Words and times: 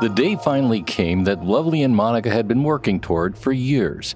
The 0.00 0.08
day 0.08 0.36
finally 0.36 0.82
came 0.82 1.24
that 1.24 1.44
Lovely 1.44 1.82
and 1.82 1.94
Monica 1.94 2.30
had 2.30 2.46
been 2.46 2.62
working 2.62 3.00
toward 3.00 3.36
for 3.36 3.50
years. 3.50 4.14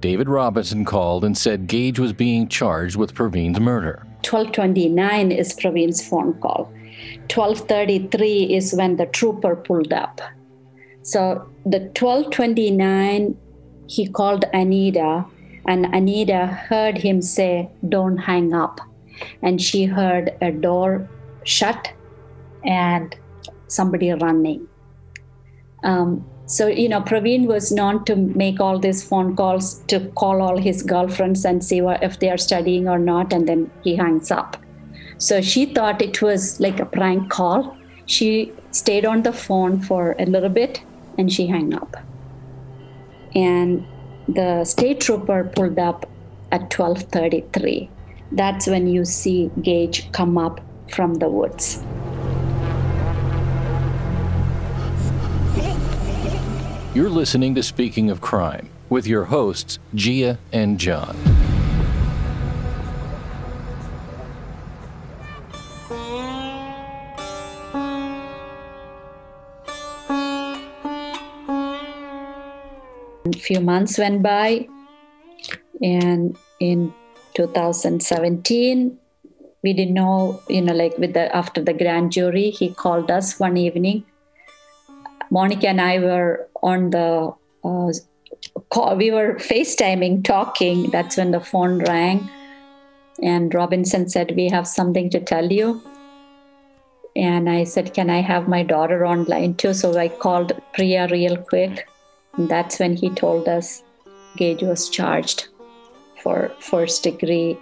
David 0.00 0.30
Robinson 0.30 0.86
called 0.86 1.26
and 1.26 1.36
said 1.36 1.68
Gaege 1.68 1.98
was 1.98 2.14
being 2.14 2.48
charged 2.48 2.96
with 2.96 3.14
Pravin's 3.14 3.60
murder. 3.60 4.06
1229 4.24 5.30
is 5.30 5.52
Pravin's 5.52 6.08
phone 6.08 6.32
call. 6.40 6.72
1233 7.28 8.54
is 8.54 8.72
when 8.72 8.96
the 8.96 9.04
trooper 9.04 9.56
pulled 9.56 9.92
up. 9.92 10.22
So 11.02 11.46
the 11.66 11.80
1229 11.80 13.36
he 13.88 14.08
called 14.08 14.46
Anita 14.54 15.26
and 15.66 15.84
Anita 15.94 16.46
heard 16.46 16.96
him 16.96 17.20
say 17.20 17.68
don't 17.86 18.16
hang 18.16 18.54
up 18.54 18.80
and 19.42 19.60
she 19.60 19.84
heard 19.84 20.32
a 20.40 20.50
door 20.50 21.06
shut 21.44 21.92
and 22.64 23.14
somebody 23.68 24.12
running. 24.12 24.66
Um, 25.82 26.24
so, 26.46 26.66
you 26.66 26.88
know, 26.88 27.00
Pravin 27.00 27.46
was 27.46 27.70
known 27.70 28.04
to 28.06 28.16
make 28.16 28.60
all 28.60 28.78
these 28.78 29.06
phone 29.06 29.36
calls 29.36 29.78
to 29.84 30.00
call 30.16 30.42
all 30.42 30.58
his 30.58 30.82
girlfriends 30.82 31.44
and 31.44 31.64
see 31.64 31.80
what, 31.80 32.02
if 32.02 32.18
they 32.18 32.28
are 32.28 32.38
studying 32.38 32.88
or 32.88 32.98
not, 32.98 33.32
and 33.32 33.48
then 33.48 33.70
he 33.84 33.94
hangs 33.94 34.30
up. 34.32 34.56
So 35.18 35.40
she 35.40 35.66
thought 35.66 36.02
it 36.02 36.22
was 36.22 36.58
like 36.60 36.80
a 36.80 36.86
prank 36.86 37.30
call. 37.30 37.76
She 38.06 38.52
stayed 38.72 39.04
on 39.04 39.22
the 39.22 39.32
phone 39.32 39.80
for 39.80 40.16
a 40.18 40.24
little 40.24 40.48
bit 40.48 40.82
and 41.18 41.32
she 41.32 41.46
hung 41.46 41.74
up. 41.74 41.96
And 43.34 43.86
the 44.26 44.64
state 44.64 45.00
trooper 45.00 45.44
pulled 45.54 45.78
up 45.78 46.08
at 46.50 46.70
12:33. 46.70 47.88
That's 48.32 48.66
when 48.66 48.86
you 48.86 49.04
see 49.04 49.50
Gaege 49.60 50.10
come 50.12 50.38
up 50.38 50.60
from 50.88 51.14
the 51.14 51.28
woods. 51.28 51.82
You're 56.92 57.08
listening 57.08 57.54
to 57.54 57.62
Speaking 57.62 58.10
of 58.10 58.20
Crime 58.20 58.68
with 58.88 59.06
your 59.06 59.26
hosts, 59.26 59.78
Jia 59.94 60.38
and 60.52 60.76
John. 60.76 61.14
A 73.24 73.38
few 73.38 73.60
months 73.60 73.96
went 73.96 74.20
by, 74.20 74.66
and 75.80 76.36
in 76.58 76.92
2017, 77.34 78.98
we 79.62 79.72
didn't 79.72 79.94
know, 79.94 80.42
you 80.48 80.60
know, 80.60 80.74
like 80.74 80.98
with 80.98 81.12
the 81.12 81.32
after 81.36 81.62
the 81.62 81.72
grand 81.72 82.10
jury, 82.10 82.50
he 82.50 82.74
called 82.74 83.12
us 83.12 83.38
one 83.38 83.56
evening 83.56 84.02
Monica 85.30 85.68
and 85.68 85.80
I 85.80 85.98
were 85.98 86.48
on 86.62 86.90
the 86.90 87.32
uh, 87.64 87.92
call, 88.70 88.96
we 88.96 89.10
were 89.10 89.34
FaceTiming, 89.34 90.24
talking. 90.24 90.90
That's 90.90 91.16
when 91.16 91.30
the 91.30 91.40
phone 91.40 91.78
rang. 91.84 92.28
And 93.22 93.54
Robinson 93.54 94.08
said, 94.08 94.34
We 94.34 94.48
have 94.48 94.66
something 94.66 95.10
to 95.10 95.20
tell 95.20 95.52
you. 95.52 95.82
And 97.14 97.50
I 97.50 97.64
said, 97.64 97.94
Can 97.94 98.10
I 98.10 98.20
have 98.20 98.48
my 98.48 98.62
daughter 98.62 99.06
online 99.06 99.54
too? 99.54 99.74
So 99.74 99.96
I 99.96 100.08
called 100.08 100.60
Priya 100.72 101.08
real 101.10 101.36
quick. 101.36 101.86
And 102.36 102.48
that's 102.48 102.78
when 102.78 102.96
he 102.96 103.10
told 103.10 103.48
us 103.48 103.82
Gaege 104.38 104.62
was 104.62 104.88
charged 104.88 105.48
for 106.22 106.52
first 106.60 107.02
degree, 107.02 107.58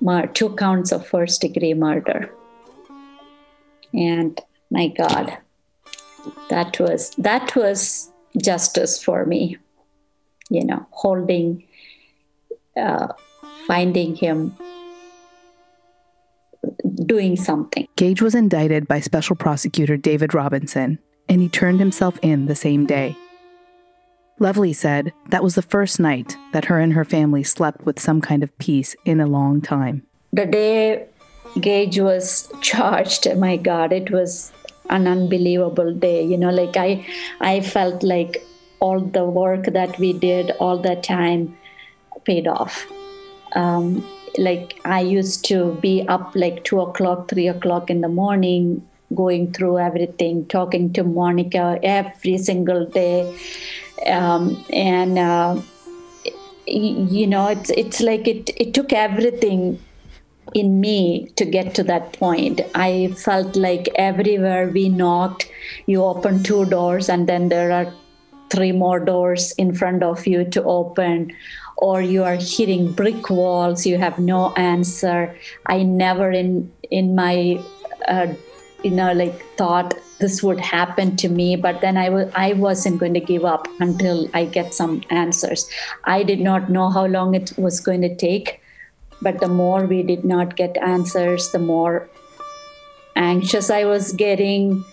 mur- 0.00 0.26
two 0.26 0.54
counts 0.56 0.92
of 0.92 1.06
first 1.06 1.40
degree 1.40 1.74
murder. 1.74 2.30
And 3.92 4.40
my 4.70 4.88
God, 4.88 5.38
that 6.50 6.78
was 6.78 7.10
that 7.18 7.54
was 7.56 8.10
justice 8.40 9.02
for 9.02 9.24
me 9.24 9.56
you 10.50 10.64
know 10.64 10.86
holding 10.90 11.64
uh, 12.76 13.08
finding 13.66 14.14
him 14.14 14.56
doing 17.04 17.34
something. 17.34 17.88
Gaege 17.96 18.22
was 18.22 18.34
indicted 18.34 18.86
by 18.86 19.00
special 19.00 19.36
prosecutor 19.36 19.96
david 19.96 20.34
robinson 20.34 20.98
and 21.28 21.42
he 21.42 21.48
turned 21.48 21.78
himself 21.78 22.18
in 22.22 22.46
the 22.46 22.54
same 22.54 22.86
day. 22.86 23.16
Lovely 24.38 24.72
said 24.72 25.12
that 25.30 25.42
was 25.42 25.56
the 25.56 25.62
first 25.62 25.98
night 25.98 26.36
that 26.52 26.66
her 26.66 26.78
and 26.78 26.92
her 26.92 27.04
family 27.04 27.42
slept 27.42 27.84
with 27.84 28.00
some 28.00 28.20
kind 28.20 28.42
of 28.42 28.56
peace 28.58 28.94
in 29.04 29.20
a 29.20 29.26
long 29.26 29.60
time. 29.60 30.06
The 30.32 30.46
day 30.46 31.06
gaege 31.56 32.02
was 32.02 32.52
charged 32.60 33.26
my 33.36 33.56
god 33.56 33.92
it 33.92 34.10
was 34.10 34.52
an 34.90 35.06
unbelievable 35.06 35.92
day 35.94 36.24
you 36.24 36.36
know 36.36 36.50
like 36.50 36.76
i 36.76 37.04
i 37.40 37.60
felt 37.60 38.02
like 38.02 38.44
all 38.80 39.00
the 39.00 39.24
work 39.24 39.64
that 39.66 39.98
we 39.98 40.12
did 40.12 40.52
all 40.60 40.78
the 40.78 40.96
time 40.96 41.56
paid 42.24 42.46
off. 42.46 42.86
Um, 43.52 44.06
like 44.36 44.78
i 44.84 45.00
used 45.00 45.44
to 45.46 45.74
be 45.80 46.06
up 46.06 46.32
like 46.34 46.62
two 46.64 46.80
o'clock 46.80 47.28
three 47.30 47.48
o'clock 47.48 47.90
in 47.90 48.02
the 48.02 48.08
morning 48.08 48.86
going 49.14 49.50
through 49.52 49.78
everything 49.78 50.44
talking 50.46 50.92
to 50.92 51.02
monica 51.02 51.78
every 51.82 52.36
single 52.36 52.84
day. 52.84 53.34
Um, 54.06 54.62
and 54.70 55.18
uh, 55.18 55.60
you 56.66 57.26
know 57.26 57.48
it's 57.48 57.70
it's 57.70 58.00
like 58.00 58.28
it 58.28 58.50
it 58.56 58.74
took 58.74 58.92
everything 58.92 59.80
in 60.54 60.80
me 60.80 61.28
to 61.36 61.44
get 61.44 61.74
to 61.74 61.82
that 61.84 62.12
point. 62.14 62.60
I 62.74 63.14
felt 63.16 63.56
like 63.56 63.88
everywhere 63.96 64.68
we 64.68 64.88
knocked, 64.88 65.50
you 65.86 66.02
open 66.02 66.42
two 66.42 66.64
doors 66.66 67.08
and 67.08 67.28
then 67.28 67.48
there 67.48 67.72
are 67.72 67.92
three 68.50 68.72
more 68.72 68.98
doors 68.98 69.52
in 69.52 69.74
front 69.74 70.02
of 70.02 70.26
you 70.26 70.44
to 70.44 70.62
open, 70.64 71.32
or 71.76 72.00
you 72.00 72.24
are 72.24 72.36
hitting 72.36 72.92
brick 72.92 73.28
walls, 73.30 73.86
you 73.86 73.98
have 73.98 74.18
no 74.18 74.52
answer. 74.54 75.36
I 75.66 75.82
never 75.82 76.30
in 76.30 76.72
in 76.90 77.14
my 77.14 77.62
uh, 78.06 78.32
you 78.82 78.90
know 78.90 79.12
like 79.12 79.44
thought 79.56 79.94
this 80.18 80.42
would 80.42 80.58
happen 80.58 81.16
to 81.16 81.28
me 81.28 81.56
but 81.56 81.80
then 81.80 81.96
I 81.96 82.06
w- 82.06 82.30
I 82.34 82.52
wasn't 82.54 82.98
going 82.98 83.14
to 83.14 83.20
give 83.20 83.44
up 83.44 83.68
until 83.80 84.28
i 84.34 84.44
get 84.44 84.74
some 84.74 85.02
answers 85.10 85.68
i 86.04 86.22
did 86.22 86.40
not 86.40 86.70
know 86.70 86.88
how 86.88 87.06
long 87.06 87.34
it 87.34 87.52
was 87.58 87.80
going 87.80 88.02
to 88.02 88.14
take 88.14 88.57
but 89.20 89.40
the 89.40 89.48
more 89.48 89.84
we 89.84 90.02
did 90.02 90.24
not 90.24 90.56
get 90.56 90.76
answers, 90.76 91.50
the 91.50 91.58
more 91.58 92.08
anxious 93.16 93.70
I 93.70 93.84
was 93.84 94.12
getting, 94.12 94.84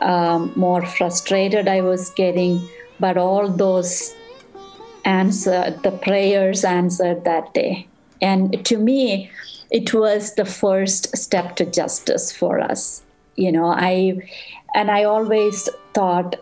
um, 0.00 0.52
more 0.56 0.84
frustrated 0.84 1.68
I 1.68 1.80
was 1.80 2.10
getting. 2.10 2.68
But 3.00 3.16
all 3.16 3.48
those 3.48 4.14
answer, 5.04 5.76
the 5.82 5.90
prayers 5.90 6.64
answered 6.64 7.24
that 7.24 7.54
day. 7.54 7.88
And 8.20 8.64
to 8.66 8.76
me, 8.78 9.30
it 9.70 9.92
was 9.94 10.34
the 10.34 10.44
first 10.44 11.16
step 11.16 11.56
to 11.56 11.64
justice 11.64 12.30
for 12.30 12.60
us. 12.60 13.02
You 13.36 13.50
know, 13.50 13.66
I 13.66 14.28
and 14.74 14.90
I 14.90 15.04
always 15.04 15.68
thought 15.94 16.36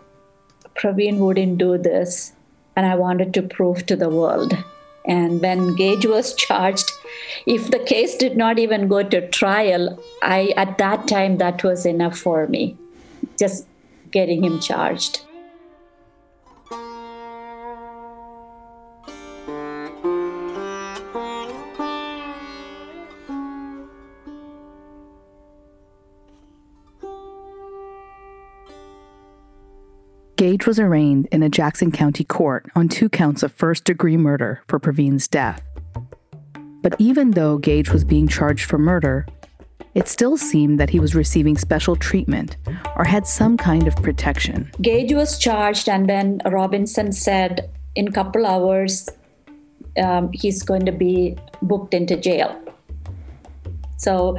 Pravin 0.75 1.19
wouldn't 1.19 1.59
do 1.59 1.79
this, 1.79 2.33
and 2.75 2.85
I 2.85 2.97
wanted 2.97 3.33
to 3.35 3.43
prove 3.43 3.87
to 3.87 3.97
the 3.97 4.09
world 4.09 4.57
and 5.05 5.41
when 5.41 5.77
Gaege 5.77 6.07
was 6.07 6.35
charged, 6.47 6.91
if 7.47 7.71
the 7.71 7.79
case 7.79 8.17
did 8.17 8.37
not 8.37 8.59
even 8.59 8.89
go 8.89 9.03
to 9.03 9.29
trial, 9.29 10.03
I 10.23 10.53
at 10.57 10.79
that 10.79 11.09
time 11.09 11.39
that 11.39 11.65
was 11.65 11.87
enough 11.87 12.19
for 12.19 12.47
me. 12.47 12.77
Just 13.39 13.67
getting 14.11 14.45
him 14.45 14.61
charged. 14.61 15.25
Gaege 30.41 30.67
was 30.67 30.81
arraigned 30.81 31.29
in 31.31 31.43
a 31.43 31.51
Jackson 31.51 31.93
County 31.93 32.25
court 32.25 32.65
on 32.75 32.89
two 32.89 33.11
counts 33.11 33.43
of 33.43 33.53
first 33.53 33.85
degree 33.85 34.17
murder 34.17 34.63
for 34.69 34.79
Pravin's 34.79 35.29
death. 35.29 35.70
But 36.83 36.97
even 36.99 37.33
though 37.33 37.59
Gaege 37.59 37.91
was 37.91 38.05
being 38.05 38.29
charged 38.29 38.65
for 38.65 38.79
murder, 38.79 39.27
it 39.95 40.09
still 40.09 40.37
seemed 40.37 40.79
that 40.79 40.91
he 40.91 41.01
was 41.01 41.15
receiving 41.15 41.59
special 41.59 41.97
treatment 41.97 42.57
or 42.97 43.05
had 43.05 43.27
some 43.27 43.57
kind 43.57 43.87
of 43.89 43.97
protection. 43.97 44.71
Gaege 44.81 45.15
was 45.15 45.39
charged, 45.39 45.89
and 45.89 46.09
then 46.09 46.41
Robinson 46.47 47.13
said 47.13 47.69
in 47.97 48.09
a 48.09 48.13
couple 48.13 48.47
hours 48.47 49.09
um, 50.03 50.31
he's 50.33 50.63
going 50.63 50.87
to 50.87 50.93
be 50.93 51.37
booked 51.63 51.93
into 51.93 52.17
jail. 52.17 52.57
So 53.97 54.39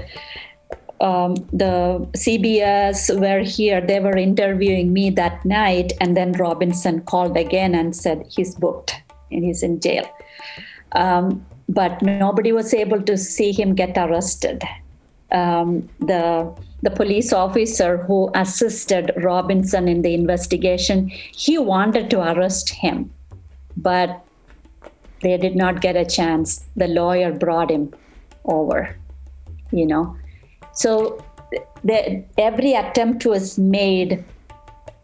um, 1.01 1.35
the 1.51 2.07
CBS 2.13 3.19
were 3.19 3.43
here. 3.43 3.81
They 3.81 3.99
were 3.99 4.17
interviewing 4.17 4.93
me 4.93 5.09
that 5.11 5.43
night, 5.43 5.93
and 5.99 6.15
then 6.15 6.31
Robinson 6.33 7.01
called 7.01 7.35
again 7.35 7.75
and 7.75 7.95
said 7.95 8.25
he's 8.29 8.55
booked 8.55 8.95
and 9.31 9.43
he's 9.43 9.63
in 9.63 9.79
jail. 9.79 10.09
Um, 10.93 11.45
but 11.79 12.01
nobody 12.01 12.51
was 12.51 12.73
able 12.73 13.01
to 13.09 13.17
see 13.17 13.51
him 13.51 13.75
get 13.75 13.97
arrested. 13.97 14.63
um, 15.31 15.89
the 15.99 16.53
the 16.83 16.89
police 16.89 17.31
officer 17.31 17.97
who 17.97 18.31
assisted 18.33 19.11
Robinson 19.17 19.87
in 19.87 20.01
the 20.01 20.13
investigation, 20.15 21.09
he 21.09 21.57
wanted 21.57 22.09
to 22.09 22.19
arrest 22.19 22.69
him, 22.69 23.11
but 23.77 24.25
they 25.21 25.37
did 25.37 25.55
not 25.55 25.81
get 25.81 25.95
a 25.95 26.05
chance. 26.05 26.65
The 26.75 26.87
lawyer 26.87 27.31
brought 27.31 27.69
him 27.69 27.93
over, 28.45 28.95
you 29.71 29.85
know. 29.85 30.17
So 30.73 31.23
the, 31.83 32.23
every 32.39 32.73
attempt 32.73 33.27
was 33.27 33.59
made 33.59 34.23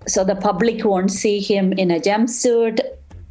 so 0.07 0.23
the 0.23 0.35
public 0.35 0.83
won't 0.83 1.11
see 1.11 1.39
him 1.39 1.73
in 1.73 1.91
a 1.91 1.99
jumpsuit, 1.99 2.79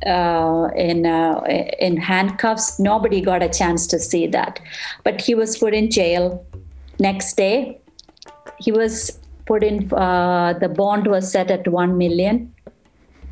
uh, 0.04 0.68
in 0.76 1.06
uh, 1.06 1.40
in 1.78 1.96
handcuffs. 1.96 2.78
Nobody 2.78 3.20
got 3.20 3.42
a 3.42 3.48
chance 3.48 3.86
to 3.88 3.98
see 3.98 4.26
that, 4.28 4.60
but 5.04 5.20
he 5.20 5.34
was 5.34 5.56
put 5.56 5.74
in 5.74 5.90
jail. 5.90 6.44
Next 6.98 7.36
day, 7.36 7.78
he 8.58 8.72
was 8.72 9.18
put 9.46 9.62
in. 9.62 9.92
Uh, 9.92 10.54
the 10.58 10.68
bond 10.68 11.06
was 11.06 11.30
set 11.30 11.50
at 11.50 11.68
one 11.68 11.96
million. 11.96 12.52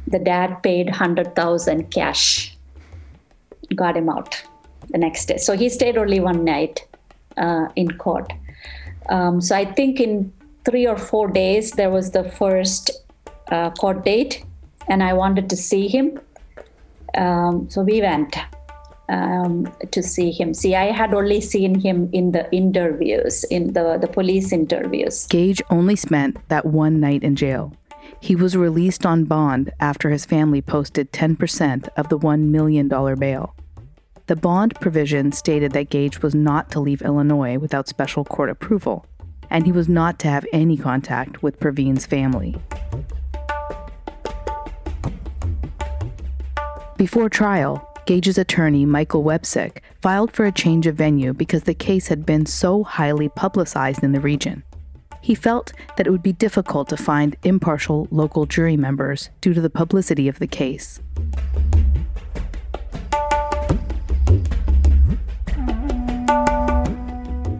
The 0.07 0.19
dad 0.19 0.63
paid 0.63 0.91
hundred 0.91 1.35
thousand 1.35 1.91
cash. 1.91 2.57
Got 3.75 3.97
him 3.97 4.09
out 4.09 4.43
the 4.91 4.99
next 4.99 5.27
day. 5.27 5.39
So 5.39 5.57
he 5.57 5.69
stayed 5.69 5.97
only 5.97 6.21
one 6.21 6.45
night 6.45 6.87
uh, 7.37 7.69
in 7.77 7.97
court. 7.99 8.33
Um, 9.09 9.41
so 9.41 9.57
I 9.57 9.65
think 9.65 10.01
in 10.01 10.33
three 10.65 10.87
or 10.87 10.97
four 10.97 11.29
days 11.29 11.73
there 11.73 11.91
was 11.91 12.13
the 12.13 12.25
first 12.25 12.91
uh, 13.51 13.71
court 13.71 14.05
date, 14.05 14.45
and 14.89 15.03
I 15.03 15.13
wanted 15.13 15.51
to 15.51 15.57
see 15.57 15.89
him. 15.89 16.21
Um, 17.17 17.69
so 17.71 17.83
we 17.83 18.01
went 18.01 18.37
um, 19.09 19.67
to 19.91 20.03
see 20.03 20.31
him. 20.31 20.55
See, 20.55 20.75
I 20.75 20.93
had 20.93 21.15
only 21.15 21.41
seen 21.41 21.79
him 21.79 22.09
in 22.13 22.33
the 22.33 22.51
interviews, 22.53 23.45
in 23.45 23.73
the, 23.73 23.99
the 24.01 24.09
police 24.09 24.53
interviews. 24.53 25.27
Gaege 25.29 25.63
only 25.71 25.97
spent 25.97 26.37
that 26.49 26.67
one 26.67 27.01
night 27.01 27.23
in 27.23 27.37
jail. 27.37 27.73
He 28.21 28.35
was 28.35 28.57
released 28.57 29.05
on 29.05 29.25
bond 29.25 29.71
after 29.81 30.11
his 30.11 30.25
family 30.25 30.63
posted 30.63 31.13
10% 31.13 31.89
of 31.97 32.09
the 32.09 32.19
$1 32.19 32.45
million 32.45 32.89
bail. 32.89 33.55
The 34.27 34.37
bond 34.37 34.75
provision 34.81 35.33
stated 35.33 35.73
that 35.73 35.91
Gaege 35.91 36.23
was 36.23 36.35
not 36.35 36.71
to 36.71 36.81
leave 36.81 37.03
Illinois 37.03 37.59
without 37.59 37.89
special 37.89 38.25
court 38.25 38.49
approval, 38.49 39.05
and 39.51 39.67
he 39.67 39.73
was 39.73 39.91
not 39.91 40.19
to 40.21 40.29
have 40.29 40.47
any 40.51 40.79
contact 40.79 41.43
with 41.43 41.61
Pravin's 41.61 42.07
family. 42.07 42.57
Before 46.97 47.29
trial, 47.29 47.91
Gaege's 48.07 48.39
attorney, 48.39 48.87
Michael 48.87 49.25
Wepsiec, 49.25 49.79
filed 50.01 50.31
for 50.31 50.45
a 50.45 50.53
change 50.53 50.87
of 50.87 50.95
venue 50.95 51.33
because 51.33 51.65
the 51.65 51.75
case 51.75 52.07
had 52.07 52.25
been 52.25 52.47
so 52.47 52.85
highly 52.85 53.29
publicized 53.29 54.05
in 54.05 54.13
the 54.13 54.21
region. 54.21 54.63
He 55.21 55.35
felt 55.35 55.73
that 55.97 56.07
it 56.07 56.11
would 56.11 56.23
be 56.23 56.33
difficult 56.33 56.89
to 56.91 56.97
find 56.97 57.37
impartial 57.43 58.07
local 58.13 58.47
jury 58.47 58.77
members 58.77 59.31
due 59.41 59.53
to 59.55 59.61
the 59.61 59.71
publicity 59.71 60.29
of 60.29 60.39
the 60.39 60.47
case. 60.47 61.01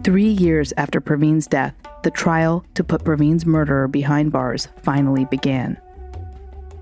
Three 0.05 0.29
years 0.29 0.71
after 0.77 1.01
Pravin's 1.01 1.47
death, 1.47 1.73
the 2.03 2.11
trial 2.11 2.63
to 2.75 2.85
put 2.85 3.03
Pravin's 3.03 3.45
murderer 3.45 3.89
behind 3.89 4.31
bars 4.31 4.69
finally 4.81 5.25
began. 5.25 5.77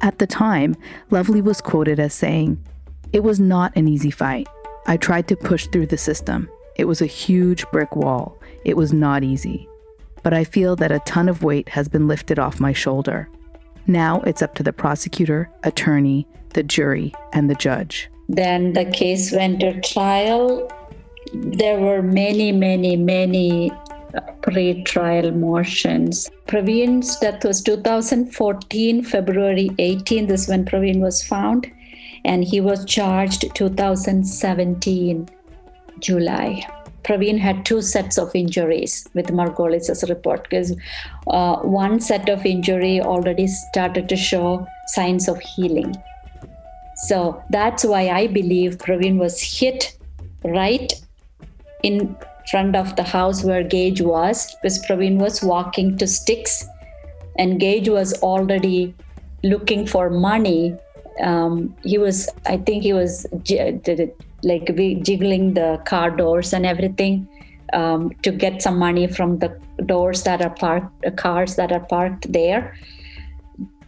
At 0.04 0.20
the 0.20 0.28
time, 0.28 0.76
Lovely 1.12 1.42
was 1.42 1.62
quoted 1.62 1.98
as 1.98 2.14
saying, 2.14 2.62
It 3.14 3.24
was 3.24 3.40
not 3.40 3.72
an 3.78 3.88
easy 3.88 4.12
fight. 4.12 4.50
I 4.86 4.98
tried 4.98 5.30
to 5.30 5.38
push 5.38 5.68
through 5.68 5.86
the 5.88 5.98
system. 5.98 6.50
It 6.76 6.86
was 6.86 7.02
a 7.02 7.06
huge 7.06 7.66
brick 7.72 7.96
wall. 7.96 8.38
It 8.66 8.76
was 8.76 8.92
not 8.92 9.24
easy. 9.24 9.66
But 10.22 10.34
I 10.34 10.44
feel 10.44 10.76
that 10.76 10.92
a 10.92 11.00
ton 11.00 11.30
of 11.30 11.42
weight 11.42 11.70
has 11.70 11.88
been 11.88 12.10
lifted 12.10 12.38
off 12.38 12.60
my 12.60 12.74
shoulder. 12.74 13.30
Now 13.88 14.20
it's 14.24 14.42
up 14.42 14.56
to 14.56 14.64
the 14.64 14.74
prosecutor, 14.74 15.50
attorney, 15.64 16.28
the 16.50 16.64
jury, 16.64 17.14
and 17.32 17.50
the 17.50 17.56
judge. 17.56 18.10
Then 18.28 18.74
the 18.74 18.86
case 18.86 19.32
went 19.32 19.62
to 19.62 19.80
trial. 19.80 20.70
There 21.34 21.80
were 21.80 22.02
many, 22.02 22.52
many, 22.52 22.98
many 22.98 23.72
pre-trial 24.42 25.31
motions. 25.31 26.30
Pravin's 26.48 27.18
death 27.19 27.44
was 27.44 27.62
2014, 27.62 29.04
February 29.04 29.69
18. 29.80 30.27
This 30.27 30.44
is 30.44 30.50
when 30.50 30.65
Pravin 30.65 31.00
was 31.00 31.24
found, 31.24 31.71
and 32.25 32.44
he 32.44 32.62
was 32.62 32.86
charged 32.86 33.45
2017, 33.56 35.30
July. 36.00 36.68
Pravin 37.04 37.38
had 37.38 37.65
two 37.65 37.81
sets 37.81 38.18
of 38.18 38.33
injuries 38.33 39.07
with 39.13 39.27
Margolis's 39.27 40.10
report 40.10 40.44
because 40.44 40.74
uh, 41.27 41.57
one 41.57 42.00
set 42.00 42.30
of 42.30 42.45
injury 42.45 43.01
already 43.01 43.48
started 43.48 44.07
to 44.09 44.16
show 44.16 44.66
signs 44.88 45.27
of 45.27 45.39
healing. 45.39 45.94
So 46.95 47.44
that's 47.50 47.83
why 47.83 48.09
I 48.09 48.27
believe 48.27 48.77
Pravin 48.77 49.18
was 49.18 49.42
hit 49.42 49.98
right 50.45 50.94
in 51.83 52.16
front 52.50 52.75
of 52.75 52.95
the 52.95 53.04
house 53.04 53.44
where 53.44 53.63
Gaege 53.63 54.01
was, 54.01 54.56
because 54.62 54.84
Pravin 54.86 55.18
was 55.18 55.42
walking 55.44 55.98
to 55.98 56.06
Stix, 56.06 56.66
and 57.38 57.60
Gaege 57.60 57.90
was 57.90 58.13
already 58.22 58.94
looking 59.44 59.86
for 59.88 60.10
money. 60.10 60.75
Um, 61.22 61.75
he 61.84 61.98
was, 61.98 62.30
I 62.45 62.57
think, 62.57 62.84
he 62.84 62.94
was 62.94 63.25
like 64.44 64.66
jiggling 65.04 65.54
the 65.54 65.81
car 65.86 66.12
doors 66.12 66.54
and 66.54 66.66
everything 66.66 67.28
um, 67.74 68.12
to 68.24 68.31
get 68.31 68.62
some 68.62 68.78
money 68.78 69.07
from 69.07 69.40
the 69.40 69.57
doors 69.86 70.24
that 70.24 70.42
are 70.42 70.50
parked, 70.50 71.16
cars 71.18 71.56
that 71.56 71.72
are 71.72 71.80
parked 71.81 72.31
there. 72.31 72.75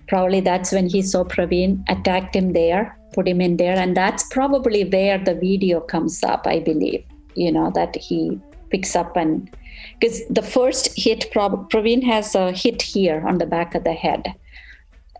Probably 0.07 0.40
that's 0.40 0.72
when 0.72 0.88
he 0.88 1.02
saw 1.02 1.24
Pravin, 1.24 1.84
attacked 1.90 2.36
him 2.36 2.54
there, 2.54 2.98
put 3.13 3.28
him 3.28 3.42
in 3.42 3.57
there, 3.57 3.78
and 3.78 3.98
that's 3.98 4.24
probably 4.30 4.84
where 4.84 5.18
the 5.18 5.34
video 5.34 5.80
comes 5.80 6.24
up, 6.24 6.46
I 6.46 6.60
believe 6.60 7.04
you 7.36 7.52
know 7.52 7.72
that 7.72 7.96
he 7.96 8.40
picks 8.70 8.96
up 8.96 9.16
and 9.16 9.56
because 10.00 10.22
the 10.30 10.42
first 10.42 10.90
hit 10.98 11.32
Pravin 11.32 12.04
has 12.04 12.36
a 12.36 12.52
hit 12.52 12.82
here 12.82 13.26
on 13.28 13.38
the 13.38 13.46
back 13.46 13.76
of 13.76 13.84
the 13.84 13.94
head. 13.94 14.34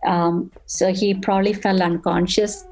Um, 0.04 0.50
so 0.66 0.92
he 0.92 1.14
probably 1.14 1.52
fell 1.52 1.82
unconscious. 1.82 2.66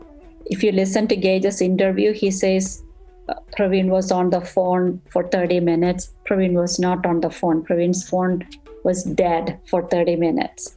If 0.47 0.63
you 0.63 0.73
listen 0.73 1.09
to 1.09 1.17
Gaege's 1.17 1.61
interview 1.61 2.13
he 2.13 2.31
says 2.31 2.83
uh, 3.29 3.35
Pravin 3.57 3.89
was 3.89 4.13
on 4.13 4.31
the 4.31 4.41
phone 4.41 5.01
for 5.11 5.27
30 5.29 5.61
minutes. 5.61 6.13
Pravin 6.29 6.53
was 6.53 6.79
not 6.79 7.07
on 7.07 7.21
the 7.21 7.31
phone. 7.31 7.65
Pravin's 7.65 8.07
phone 8.09 8.47
was 8.85 9.03
dead 9.05 9.59
for 9.67 9.89
30 9.89 10.17
minutes 10.17 10.77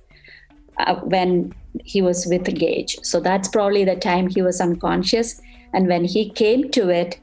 uh, 0.79 0.95
when 0.95 1.53
he 1.83 2.01
was 2.01 2.25
with 2.25 2.43
Gaege. 2.45 3.05
So 3.05 3.19
that's 3.19 3.47
probably 3.47 3.83
the 3.83 3.95
time 3.95 4.27
he 4.29 4.41
was 4.41 4.61
unconscious. 4.61 5.41
And 5.73 5.87
when 5.87 6.05
he 6.05 6.29
came 6.29 6.71
to 6.71 6.89
it 6.89 7.19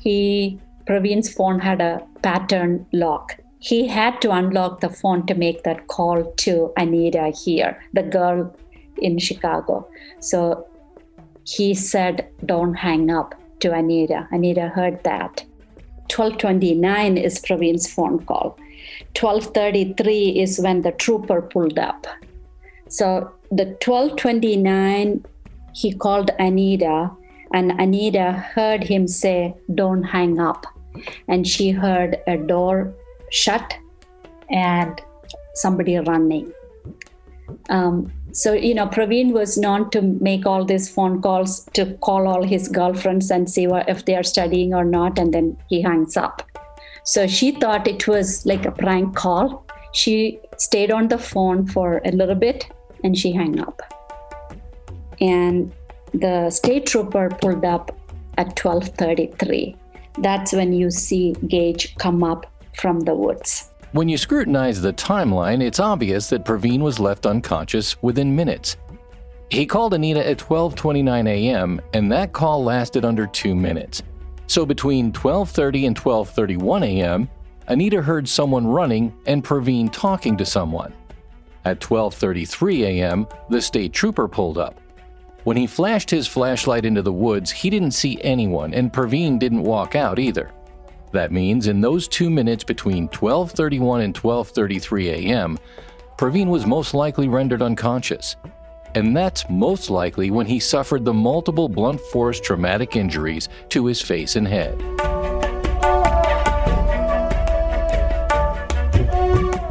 he 0.00 0.58
Pravin's 0.86 1.32
phone 1.32 1.60
had 1.60 1.80
a 1.80 2.04
pattern 2.22 2.86
lock. 2.92 3.36
He 3.58 3.86
had 3.86 4.20
to 4.22 4.32
unlock 4.32 4.80
the 4.80 4.88
phone 4.88 5.26
to 5.26 5.34
make 5.34 5.62
that 5.64 5.86
call 5.88 6.32
to 6.38 6.72
Anita 6.76 7.28
here, 7.44 7.80
the 7.92 8.02
girl 8.02 8.54
in 8.96 9.18
Chicago. 9.18 9.88
So 10.20 10.66
he 11.44 11.74
said, 11.74 12.28
Don't 12.46 12.74
hang 12.74 13.10
up 13.10 13.34
to 13.60 13.72
Anita. 13.72 14.26
Anita 14.30 14.68
heard 14.68 15.02
that. 15.04 15.44
1229 16.10 17.16
is 17.16 17.38
Pravin's 17.38 17.92
phone 17.92 18.24
call. 18.24 18.58
1233 19.18 20.40
is 20.40 20.58
when 20.58 20.82
the 20.82 20.92
trooper 20.92 21.42
pulled 21.42 21.78
up. 21.78 22.06
So 22.88 23.32
the 23.50 23.66
1229, 23.84 25.24
he 25.74 25.94
called 25.94 26.30
Anita 26.38 27.10
and 27.52 27.72
Anita 27.80 28.32
heard 28.32 28.84
him 28.84 29.08
say, 29.08 29.54
Don't 29.74 30.02
hang 30.02 30.38
up. 30.38 30.66
And 31.28 31.46
she 31.46 31.70
heard 31.70 32.18
a 32.26 32.36
door 32.36 32.92
shut 33.30 33.76
and 34.50 35.00
somebody 35.54 35.96
running. 35.96 36.52
Um, 37.68 38.12
so, 38.32 38.52
you 38.52 38.74
know, 38.74 38.86
Pravin 38.86 39.32
was 39.32 39.58
known 39.58 39.90
to 39.90 40.02
make 40.02 40.46
all 40.46 40.64
these 40.64 40.88
phone 40.88 41.20
calls 41.20 41.64
to 41.72 41.94
call 41.94 42.28
all 42.28 42.44
his 42.44 42.68
girlfriends 42.68 43.30
and 43.30 43.50
see 43.50 43.66
what, 43.66 43.88
if 43.88 44.04
they 44.04 44.14
are 44.14 44.22
studying 44.22 44.72
or 44.72 44.84
not, 44.84 45.18
and 45.18 45.34
then 45.34 45.56
he 45.68 45.82
hangs 45.82 46.16
up. 46.16 46.42
So 47.04 47.26
she 47.26 47.52
thought 47.52 47.88
it 47.88 48.06
was 48.06 48.46
like 48.46 48.66
a 48.66 48.70
prank 48.70 49.16
call. 49.16 49.66
She 49.92 50.38
stayed 50.58 50.92
on 50.92 51.08
the 51.08 51.18
phone 51.18 51.66
for 51.66 52.00
a 52.04 52.12
little 52.12 52.36
bit 52.36 52.70
and 53.02 53.18
she 53.18 53.32
hung 53.32 53.58
up. 53.58 53.80
And 55.20 55.72
the 56.12 56.50
state 56.50 56.86
trooper 56.86 57.28
pulled 57.28 57.64
up 57.64 57.96
at 58.38 58.56
12:33. 58.56 59.76
That's 60.18 60.52
when 60.52 60.72
you 60.72 60.90
see 60.90 61.34
Gaege 61.46 61.96
come 61.98 62.22
up 62.22 62.46
from 62.74 63.00
the 63.00 63.14
woods. 63.14 63.70
When 63.92 64.08
you 64.08 64.16
scrutinize 64.16 64.80
the 64.80 64.92
timeline, 64.92 65.62
it's 65.62 65.80
obvious 65.80 66.28
that 66.28 66.44
Pravin 66.44 66.80
was 66.80 67.00
left 67.00 67.26
unconscious 67.26 68.00
within 68.02 68.36
minutes. 68.36 68.76
He 69.50 69.66
called 69.66 69.94
Anita 69.94 70.24
at 70.26 70.38
12:29 70.38 71.26
a.m. 71.28 71.80
and 71.92 72.10
that 72.12 72.32
call 72.32 72.62
lasted 72.62 73.04
under 73.04 73.26
2 73.26 73.54
minutes. 73.54 74.02
So 74.46 74.64
between 74.64 75.12
12:30 75.12 75.86
and 75.86 75.96
12:31 75.96 76.84
a.m., 76.84 77.28
Anita 77.66 78.02
heard 78.02 78.28
someone 78.28 78.66
running 78.66 79.12
and 79.26 79.44
Pravin 79.44 79.90
talking 79.92 80.36
to 80.36 80.46
someone. 80.46 80.92
At 81.64 81.80
12:33 81.80 82.84
a.m., 82.84 83.26
the 83.48 83.60
state 83.60 83.92
trooper 83.92 84.26
pulled 84.26 84.58
up. 84.58 84.79
When 85.44 85.56
he 85.56 85.66
flashed 85.66 86.10
his 86.10 86.26
flashlight 86.26 86.84
into 86.84 87.02
the 87.02 87.12
woods, 87.12 87.50
he 87.50 87.70
didn't 87.70 87.92
see 87.92 88.20
anyone 88.22 88.74
and 88.74 88.92
Pravin 88.92 89.38
didn't 89.38 89.62
walk 89.62 89.96
out 89.96 90.18
either. 90.18 90.50
That 91.12 91.32
means 91.32 91.66
in 91.66 91.80
those 91.80 92.06
2 92.08 92.30
minutes 92.30 92.62
between 92.62 93.08
12:31 93.08 94.02
and 94.02 94.14
12:33 94.14 95.08
a.m., 95.08 95.58
Pravin 96.16 96.48
was 96.48 96.66
most 96.66 96.92
likely 96.92 97.28
rendered 97.28 97.62
unconscious. 97.62 98.36
And 98.94 99.16
that's 99.16 99.48
most 99.48 99.88
likely 99.88 100.30
when 100.30 100.46
he 100.46 100.60
suffered 100.60 101.04
the 101.04 101.14
multiple 101.14 101.68
blunt 101.68 102.00
force 102.12 102.40
traumatic 102.40 102.96
injuries 102.96 103.48
to 103.70 103.86
his 103.86 104.02
face 104.02 104.36
and 104.36 104.46
head. 104.46 105.09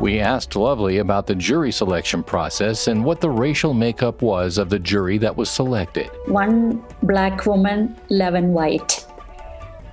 We 0.02 0.22
asked 0.22 0.56
Lovely 0.56 1.00
about 1.00 1.28
the 1.28 1.36
jury 1.36 1.74
selection 1.74 2.24
process 2.24 2.88
and 2.88 3.04
what 3.04 3.20
the 3.20 3.30
racial 3.30 3.74
makeup 3.74 4.22
was 4.22 4.58
of 4.58 4.70
the 4.70 4.80
jury 4.80 5.18
that 5.18 5.36
was 5.36 5.50
selected. 5.50 6.10
One 6.26 6.82
black 7.04 7.46
woman, 7.46 8.00
11 8.10 8.54
white. 8.54 9.06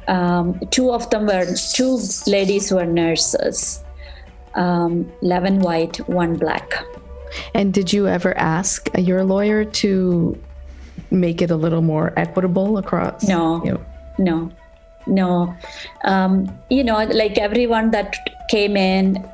Um, 0.06 0.60
two 0.70 0.92
of 0.92 1.10
them 1.10 1.26
were, 1.26 1.46
two 1.72 1.98
ladies 2.28 2.70
were 2.70 2.86
nurses. 2.86 3.82
Um, 4.54 5.10
11 5.22 5.58
white, 5.58 5.96
one 6.08 6.36
black. 6.36 6.72
And 7.52 7.74
did 7.74 7.92
you 7.92 8.06
ever 8.06 8.36
ask 8.38 8.88
your 8.96 9.24
lawyer 9.24 9.64
to 9.64 10.40
make 11.10 11.42
it 11.42 11.50
a 11.50 11.56
little 11.56 11.82
more 11.82 12.12
equitable 12.16 12.78
across? 12.78 13.26
No, 13.26 13.64
you 13.64 13.72
know? 13.72 13.84
no, 14.18 14.52
no. 15.08 15.56
Um, 16.04 16.56
you 16.70 16.84
know, 16.84 17.02
like 17.06 17.38
everyone 17.38 17.90
that 17.90 18.14
came 18.48 18.76
in, 18.76 19.28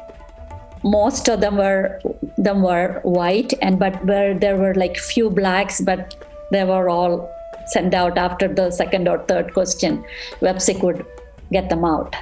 most 0.83 1.29
of 1.29 1.41
them 1.41 1.57
were 1.57 2.01
them 2.37 2.63
were 2.63 3.01
white, 3.03 3.55
and 3.63 3.79
but 3.79 4.05
where 4.05 4.39
there 4.39 4.57
were 4.57 4.75
like 4.75 4.97
few 4.97 5.31
blacks, 5.31 5.81
but 5.81 6.15
they 6.51 6.65
were 6.65 6.89
all 6.89 7.31
sent 7.67 7.95
out 7.95 8.19
after 8.19 8.49
the 8.49 8.71
second 8.71 9.09
or 9.09 9.19
third 9.27 9.53
question. 9.55 10.05
Wepsiec 10.41 10.83
would 10.83 11.05
get 11.53 11.69
them 11.69 11.85
out, 11.85 12.17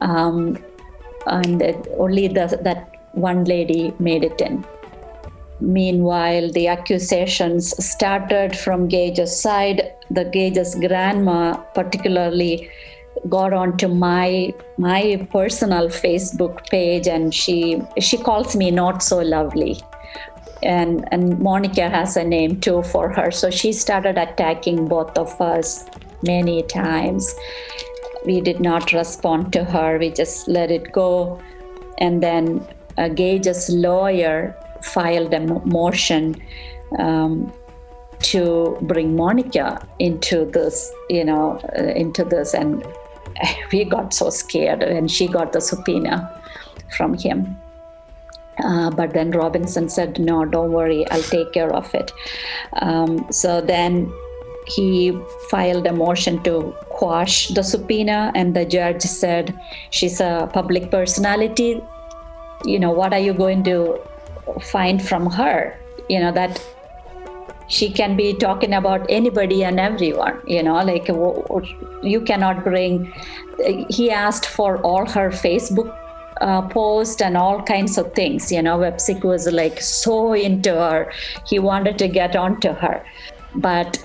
um, 0.00 0.58
and 1.26 1.62
only 1.98 2.28
the, 2.28 2.58
that 2.62 2.90
one 3.12 3.44
lady 3.44 3.92
made 3.98 4.24
it 4.24 4.40
in. 4.40 4.64
Meanwhile, 5.60 6.50
the 6.52 6.66
accusations 6.68 7.72
started 7.84 8.56
from 8.56 8.88
Gaege's 8.88 9.38
side. 9.40 9.92
The 10.10 10.24
Gaege's 10.24 10.74
grandma, 10.74 11.56
particularly, 11.74 12.70
got 13.28 13.52
onto 13.52 13.88
my 13.88 14.52
my 14.78 15.26
personal 15.32 15.88
Facebook 15.88 16.68
page, 16.70 17.06
and 17.06 17.34
she 17.34 17.80
she 17.98 18.16
calls 18.18 18.56
me 18.56 18.70
not 18.70 19.02
so 19.02 19.18
lovely, 19.20 19.80
and 20.62 21.08
and 21.12 21.38
Monica 21.40 21.88
has 21.88 22.16
a 22.16 22.24
name 22.24 22.60
too 22.60 22.82
for 22.82 23.08
her. 23.08 23.30
So 23.30 23.50
she 23.50 23.72
started 23.72 24.18
attacking 24.18 24.88
both 24.88 25.16
of 25.18 25.40
us 25.40 25.86
many 26.22 26.62
times. 26.64 27.34
We 28.26 28.40
did 28.40 28.60
not 28.60 28.92
respond 28.92 29.52
to 29.52 29.64
her. 29.64 29.98
We 29.98 30.10
just 30.10 30.48
let 30.48 30.70
it 30.70 30.92
go, 30.92 31.40
and 31.98 32.22
then 32.22 32.66
Gaege's 32.96 33.70
lawyer 33.70 34.54
filed 34.82 35.32
a 35.32 35.40
motion 35.40 36.36
um, 36.98 37.52
to 38.20 38.78
bring 38.82 39.16
Monica 39.16 39.86
into 39.98 40.44
this, 40.44 40.92
you 41.10 41.24
know, 41.24 41.60
uh, 41.78 41.82
into 41.82 42.24
this, 42.24 42.54
and 42.54 42.84
we 43.72 43.84
got 43.84 44.14
so 44.14 44.30
scared 44.30 44.80
when 44.80 45.08
she 45.08 45.26
got 45.26 45.52
the 45.52 45.60
subpoena 45.60 46.42
from 46.96 47.14
him. 47.14 47.60
Uh, 48.62 48.90
but 48.90 49.12
then 49.12 49.32
Robinson 49.32 49.88
said, 49.88 50.18
No, 50.18 50.44
don't 50.44 50.72
worry, 50.72 51.08
I'll 51.10 51.22
take 51.22 51.52
care 51.52 51.72
of 51.72 51.92
it. 51.94 52.12
Um, 52.74 53.26
so 53.30 53.60
then 53.60 54.12
he 54.66 55.18
filed 55.50 55.86
a 55.86 55.92
motion 55.92 56.42
to 56.44 56.74
quash 56.88 57.48
the 57.48 57.62
subpoena, 57.62 58.32
and 58.34 58.54
the 58.54 58.64
judge 58.64 59.02
said, 59.02 59.58
She's 59.90 60.20
a 60.20 60.48
public 60.52 60.90
personality. 60.90 61.82
You 62.64 62.78
know, 62.78 62.92
what 62.92 63.12
are 63.12 63.18
you 63.18 63.34
going 63.34 63.64
to 63.64 64.00
find 64.60 65.02
from 65.02 65.30
her 65.30 65.76
you 66.08 66.20
know 66.20 66.32
that 66.32 66.62
she 67.68 67.90
can 67.90 68.16
be 68.16 68.34
talking 68.34 68.74
about 68.74 69.06
anybody 69.08 69.64
and 69.64 69.80
everyone 69.80 70.40
you 70.46 70.62
know 70.62 70.82
like 70.82 71.08
you 72.02 72.20
cannot 72.20 72.62
bring 72.64 73.12
he 73.88 74.10
asked 74.10 74.46
for 74.46 74.78
all 74.82 75.06
her 75.06 75.30
facebook 75.30 75.96
uh, 76.40 76.62
post 76.68 77.22
and 77.22 77.36
all 77.36 77.62
kinds 77.62 77.96
of 77.96 78.12
things 78.12 78.50
you 78.50 78.60
know 78.60 78.78
Wepsiec 78.78 79.22
was 79.22 79.50
like 79.52 79.80
so 79.80 80.32
into 80.32 80.74
her 80.74 81.12
he 81.46 81.58
wanted 81.58 81.96
to 81.98 82.08
get 82.08 82.34
onto 82.34 82.72
her. 82.72 83.04
But 83.54 84.04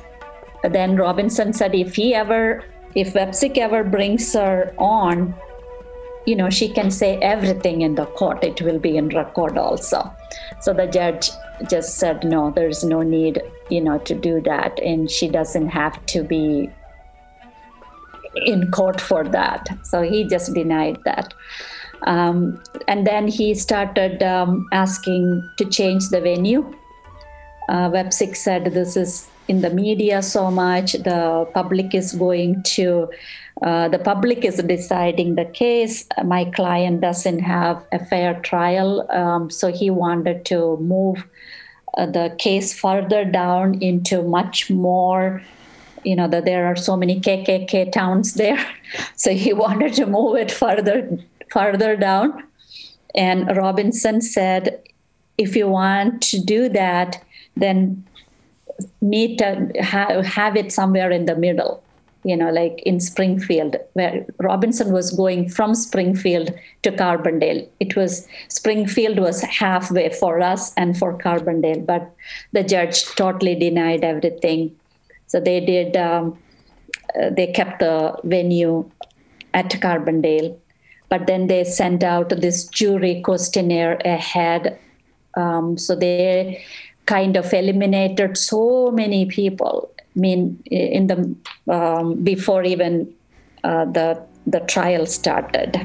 then 0.64 0.96
robinson 0.96 1.54
said 1.54 1.74
if 1.74 1.96
he 1.96 2.14
ever 2.14 2.64
if 2.96 3.14
Wepsiec 3.14 3.58
ever 3.58 3.84
brings 3.84 4.34
her 4.34 4.74
on 4.78 5.34
you 6.30 6.36
know 6.36 6.50
she 6.50 6.68
can 6.78 6.92
say 6.92 7.12
everything 7.18 7.82
in 7.82 7.96
the 7.96 8.06
court. 8.22 8.44
It 8.44 8.62
will 8.62 8.80
be 8.80 8.98
in 8.98 9.10
record 9.10 9.58
also. 9.58 10.02
So 10.62 10.74
the 10.74 10.88
judge 10.88 11.30
just 11.70 11.98
said 11.98 12.24
no 12.24 12.52
there's 12.52 12.84
no 12.84 13.02
need 13.02 13.42
you 13.70 13.82
know 13.82 13.98
to 14.10 14.16
do 14.16 14.42
that. 14.42 14.80
And 14.80 15.10
she 15.10 15.30
doesn't 15.38 15.70
have 15.70 16.06
to 16.08 16.24
be 16.24 16.70
in 18.36 18.70
court 18.72 19.02
for 19.02 19.24
that. 19.24 19.68
So 19.84 20.02
he 20.02 20.24
just 20.26 20.54
denied 20.54 21.00
that. 21.06 21.34
Um, 22.04 22.62
and 22.88 23.06
then 23.06 23.28
he 23.28 23.56
started 23.56 24.24
um, 24.24 24.68
asking 24.72 25.50
to 25.58 25.66
change 25.66 26.10
the 26.10 26.22
venue 26.22 26.74
uh, 27.70 27.90
Wepsiec 27.90 28.36
said 28.36 28.66
this 28.66 28.98
is 28.98 29.28
in 29.48 29.62
the 29.62 29.70
media 29.70 30.22
so 30.22 30.52
much 30.52 30.94
the 30.94 31.48
public 31.54 31.94
is 31.94 32.14
going 32.14 32.62
to 32.64 33.08
uh, 33.62 33.90
the 33.90 34.00
public 34.00 34.46
is 34.46 34.56
deciding 34.56 35.36
the 35.36 35.44
case. 35.44 36.06
My 36.24 36.46
client 36.46 37.02
doesn't 37.02 37.40
have 37.40 37.86
a 37.92 38.04
fair 38.06 38.40
trial, 38.40 39.06
um, 39.12 39.50
so 39.50 39.70
he 39.70 39.90
wanted 39.90 40.46
to 40.46 40.78
move 40.78 41.26
uh, 41.98 42.06
the 42.06 42.34
case 42.40 42.74
further 42.74 43.26
down 43.26 43.82
into 43.82 44.22
much 44.22 44.70
more. 44.70 45.42
You 46.06 46.16
know 46.16 46.30
that 46.30 46.46
there 46.46 46.68
are 46.68 46.78
so 46.78 46.96
many 46.96 47.20
KKK 47.20 47.92
towns 47.92 48.36
there, 48.36 48.66
so 49.16 49.34
he 49.34 49.52
wanted 49.52 49.94
to 49.96 50.06
move 50.06 50.38
it 50.38 50.52
further 50.52 51.18
further 51.52 51.98
down. 51.98 52.44
And 53.14 53.58
Robinson 53.58 54.22
said, 54.22 54.82
if 55.38 55.56
you 55.56 55.68
want 55.68 56.22
to 56.22 56.40
do 56.40 56.70
that, 56.70 57.22
then 57.60 58.04
meet 59.02 59.42
uh, 59.42 59.56
have, 59.80 60.26
have 60.26 60.56
it 60.56 60.72
somewhere 60.72 61.12
in 61.12 61.26
the 61.26 61.36
middle 61.36 61.84
you 62.24 62.36
know, 62.36 62.50
like 62.52 62.82
in 62.86 63.00
Springfield, 63.00 63.78
where 63.94 64.26
Robinson 64.40 64.92
was 64.92 65.12
going 65.12 65.48
from 65.50 65.74
Springfield 65.74 66.54
to 66.84 66.92
Carbondale. 66.92 67.68
It 67.80 67.96
was 67.96 68.28
Springfield 68.50 69.20
was 69.20 69.42
halfway 69.42 70.10
for 70.10 70.42
us 70.42 70.74
and 70.76 70.98
for 70.98 71.18
Carbondale, 71.18 71.86
but 71.86 72.14
the 72.52 72.64
judge 72.64 73.06
totally 73.16 73.56
denied 73.56 74.04
everything. 74.04 74.76
So 75.28 75.40
they 75.40 75.60
did. 75.60 75.96
Um, 75.96 76.38
uh, 77.20 77.30
they 77.32 77.48
kept 77.48 77.80
the 77.80 78.16
venue 78.24 78.90
at 79.54 79.70
Carbondale, 79.72 80.56
but 81.08 81.26
then 81.26 81.48
they 81.48 81.64
sent 81.64 82.04
out 82.04 82.30
this 82.30 82.66
jury 82.66 83.22
questionnaire 83.22 84.00
ahead. 84.06 84.78
Um, 85.36 85.78
so 85.78 85.96
they 85.96 86.64
kind 87.10 87.36
of 87.36 87.54
eliminated 87.54 88.38
so 88.38 88.92
many 88.92 89.26
people 89.26 89.92
I 90.00 90.20
mean 90.20 90.62
in 90.70 91.08
the 91.08 91.18
um, 91.76 92.24
before 92.24 92.64
even 92.64 93.14
uh, 93.64 93.86
the 93.86 94.08
the 94.46 94.60
trial 94.62 95.06
started. 95.06 95.80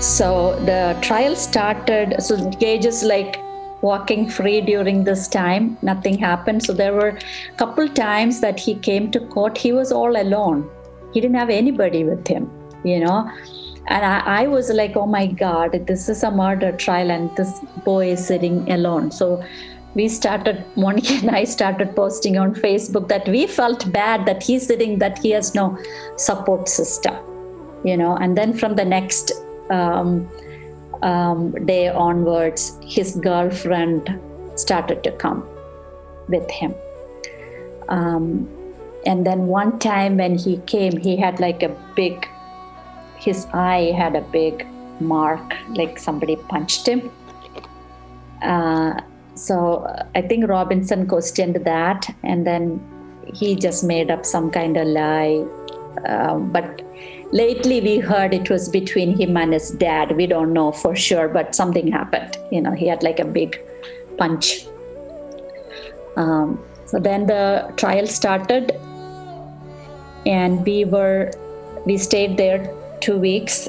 So 0.00 0.58
the 0.64 0.96
trial 1.02 1.36
started. 1.36 2.16
So 2.22 2.36
Gaege 2.36 2.86
is 2.86 3.02
like 3.02 3.40
walking 3.82 4.28
free 4.28 4.60
during 4.60 5.04
this 5.04 5.28
time. 5.28 5.78
Nothing 5.82 6.18
happened. 6.18 6.64
So 6.64 6.72
there 6.72 6.94
were 6.94 7.08
a 7.08 7.56
couple 7.56 7.88
times 7.88 8.40
that 8.40 8.58
he 8.58 8.74
came 8.74 9.10
to 9.12 9.20
court. 9.20 9.56
He 9.56 9.72
was 9.72 9.92
all 9.92 10.20
alone 10.20 10.68
he 11.12 11.20
didn't 11.20 11.36
have 11.36 11.50
anybody 11.50 12.04
with 12.04 12.26
him, 12.26 12.50
you 12.84 13.00
know. 13.00 13.30
And 13.86 14.04
I, 14.04 14.42
I 14.42 14.46
was 14.46 14.70
like, 14.70 14.96
oh 14.96 15.06
my 15.06 15.26
God, 15.26 15.86
this 15.86 16.08
is 16.08 16.22
a 16.22 16.30
murder 16.30 16.72
trial, 16.72 17.10
and 17.10 17.34
this 17.36 17.60
boy 17.84 18.12
is 18.12 18.26
sitting 18.26 18.70
alone. 18.70 19.10
So 19.10 19.42
we 19.94 20.08
started, 20.08 20.64
Monica 20.76 21.14
and 21.14 21.30
I 21.30 21.44
started 21.44 21.96
posting 21.96 22.36
on 22.36 22.54
Facebook 22.54 23.08
that 23.08 23.26
we 23.26 23.46
felt 23.46 23.90
bad 23.90 24.26
that 24.26 24.42
he's 24.42 24.66
sitting, 24.66 24.98
that 24.98 25.18
he 25.18 25.30
has 25.30 25.54
no 25.54 25.78
support 26.16 26.68
system, 26.68 27.16
you 27.84 27.96
know. 27.96 28.16
And 28.16 28.36
then 28.36 28.52
from 28.52 28.76
the 28.76 28.84
next 28.84 29.32
um, 29.70 30.28
um, 31.02 31.52
day 31.66 31.88
onwards, 31.88 32.78
his 32.84 33.16
girlfriend 33.16 34.18
started 34.56 35.02
to 35.04 35.12
come 35.12 35.46
with 36.28 36.48
him. 36.50 36.74
Um, 37.88 38.48
and 39.06 39.24
then 39.26 39.46
one 39.46 39.78
time 39.78 40.16
when 40.16 40.36
he 40.36 40.58
came, 40.66 40.96
he 40.96 41.16
had 41.16 41.40
like 41.40 41.62
a 41.62 41.68
big, 41.94 42.28
his 43.16 43.46
eye 43.52 43.92
had 43.96 44.16
a 44.16 44.20
big 44.20 44.66
mark, 45.00 45.54
like 45.70 45.98
somebody 45.98 46.36
punched 46.36 46.86
him. 46.86 47.10
Uh, 48.42 49.00
so 49.34 49.86
I 50.14 50.22
think 50.22 50.48
Robinson 50.48 51.06
questioned 51.06 51.56
that, 51.64 52.14
and 52.24 52.46
then 52.46 52.80
he 53.34 53.54
just 53.54 53.84
made 53.84 54.10
up 54.10 54.26
some 54.26 54.50
kind 54.50 54.76
of 54.76 54.86
lie. 54.88 55.44
Uh, 56.06 56.38
but 56.38 56.82
lately 57.32 57.80
we 57.80 57.98
heard 57.98 58.34
it 58.34 58.50
was 58.50 58.68
between 58.68 59.16
him 59.18 59.36
and 59.36 59.52
his 59.52 59.70
dad. 59.70 60.16
We 60.16 60.26
don't 60.26 60.52
know 60.52 60.72
for 60.72 60.96
sure, 60.96 61.28
but 61.28 61.54
something 61.54 61.90
happened. 61.90 62.36
You 62.50 62.60
know, 62.60 62.72
he 62.72 62.86
had 62.86 63.02
like 63.02 63.20
a 63.20 63.24
big 63.24 63.60
punch. 64.16 64.66
Um, 66.16 66.62
so 66.86 66.98
then 66.98 67.26
the 67.26 67.72
trial 67.76 68.06
started, 68.06 68.72
and 70.26 70.64
we 70.64 70.84
were 70.84 71.30
we 71.84 71.96
stayed 71.98 72.36
there 72.36 72.74
two 73.00 73.18
weeks 73.18 73.68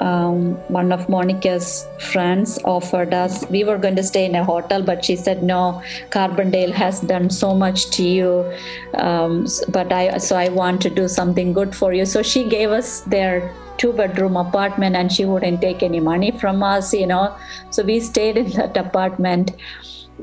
um, 0.00 0.54
one 0.68 0.92
of 0.92 1.08
Monica's 1.08 1.86
friends 2.12 2.58
offered 2.64 3.14
us. 3.14 3.48
We 3.48 3.64
were 3.64 3.78
going 3.78 3.96
to 3.96 4.02
stay 4.02 4.24
in 4.24 4.34
a 4.34 4.44
hotel, 4.44 4.82
but 4.82 5.04
she 5.04 5.16
said 5.16 5.42
no. 5.42 5.82
Carbondale 6.10 6.72
has 6.72 7.00
done 7.00 7.30
so 7.30 7.54
much 7.54 7.90
to 7.90 8.02
you, 8.02 8.52
um, 8.94 9.46
but 9.68 9.92
I 9.92 10.18
so 10.18 10.36
I 10.36 10.48
want 10.48 10.80
to 10.82 10.90
do 10.90 11.08
something 11.08 11.52
good 11.52 11.74
for 11.74 11.92
you. 11.92 12.06
So 12.06 12.22
she 12.22 12.48
gave 12.48 12.70
us 12.70 13.00
their 13.02 13.54
two 13.76 13.92
bedroom 13.92 14.36
apartment, 14.36 14.96
and 14.96 15.12
she 15.12 15.24
wouldn't 15.24 15.60
take 15.60 15.82
any 15.82 16.00
money 16.00 16.30
from 16.32 16.62
us, 16.62 16.92
you 16.92 17.06
know. 17.06 17.36
So 17.70 17.82
we 17.82 18.00
stayed 18.00 18.36
in 18.36 18.50
that 18.52 18.76
apartment, 18.76 19.52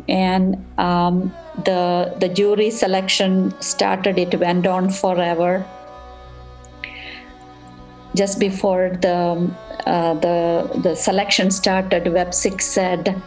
and 0.09 0.63
um, 0.77 1.33
the 1.65 2.13
the 2.19 2.27
jury 2.27 2.71
selection 2.71 3.53
started. 3.61 4.17
It 4.17 4.39
went 4.39 4.67
on 4.67 4.89
forever 4.89 5.65
just 8.15 8.39
before 8.39 8.97
the 9.01 9.49
uh, 9.85 10.13
the 10.15 10.79
the 10.83 10.95
selection 10.95 11.51
started, 11.51 12.03
Wepsiec 12.05 12.61
said 12.61 13.21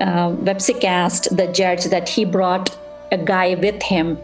uh, 0.00 0.30
Wepsiec 0.30 0.84
asked 0.84 1.36
the 1.36 1.46
judge 1.48 1.84
that 1.86 2.08
he 2.08 2.24
brought 2.24 2.76
a 3.10 3.18
guy 3.18 3.54
with 3.54 3.82
him, 3.82 4.18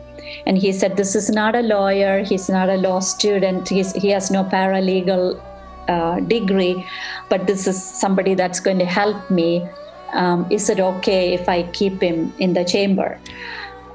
and 0.46 0.58
he 0.58 0.72
said 0.72 0.96
this 0.96 1.14
is 1.14 1.30
not 1.30 1.54
a 1.54 1.62
lawyer, 1.62 2.22
he's 2.22 2.48
not 2.48 2.68
a 2.68 2.76
law 2.76 3.00
student, 3.00 3.68
he's, 3.68 3.92
he 3.92 4.08
has 4.10 4.30
no 4.30 4.44
paralegal 4.44 5.40
uh, 5.88 6.20
degree, 6.20 6.86
but 7.28 7.46
this 7.46 7.66
is 7.66 7.82
somebody 7.82 8.34
that's 8.34 8.60
going 8.60 8.78
to 8.78 8.84
help 8.84 9.30
me. 9.30 9.66
Um, 10.12 10.46
is 10.50 10.70
it 10.70 10.78
okay 10.78 11.34
if 11.34 11.48
I 11.48 11.64
keep 11.72 12.00
him 12.00 12.32
in 12.38 12.52
the 12.52 12.64
chamber? 12.64 13.18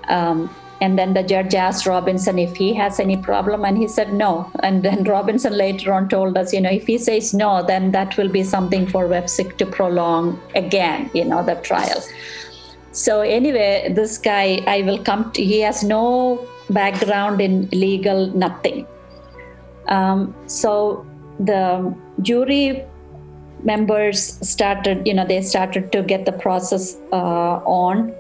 Um, 0.10 0.54
and 0.82 0.98
then 0.98 1.14
the 1.14 1.24
judge 1.24 1.54
asked 1.56 1.86
Robinson 1.86 2.40
if 2.40 2.56
he 2.56 2.74
has 2.74 3.00
any 3.00 3.18
problem, 3.18 3.66
and 3.66 3.78
he 3.78 3.88
said 3.88 4.14
no. 4.14 4.50
And 4.64 4.84
then 4.84 5.04
Robinson 5.04 5.58
later 5.58 5.94
on 5.94 6.08
told 6.10 6.38
us, 6.38 6.54
you 6.54 6.62
know, 6.62 6.70
if 6.70 6.88
he 6.88 6.98
says 6.98 7.34
no, 7.34 7.66
then 7.66 7.92
that 7.92 8.16
will 8.18 8.30
be 8.30 8.44
something 8.44 8.88
for 8.88 9.08
Wepsiec 9.08 9.58
to 9.58 9.66
prolong 9.66 10.40
again, 10.56 11.10
you 11.14 11.26
know, 11.26 11.44
the 11.44 11.56
trial. 11.56 12.02
So 12.92 13.22
anyway, 13.22 13.92
this 13.94 14.18
guy, 14.18 14.64
I 14.68 14.82
will 14.84 15.04
come 15.04 15.32
to, 15.34 15.44
he 15.44 15.60
has 15.62 15.84
no 15.84 16.48
background 16.70 17.42
in 17.42 17.68
legal, 17.72 18.28
nothing. 18.28 18.88
Um, 19.88 20.34
so 20.48 21.06
the 21.40 21.96
jury 22.22 22.86
members 23.64 24.40
started, 24.48 25.06
you 25.06 25.14
know, 25.14 25.26
they 25.26 25.42
started 25.42 25.92
to 25.92 26.04
get 26.04 26.26
the 26.26 26.32
process 26.32 26.96
uh, 27.12 27.62
on 27.66 28.14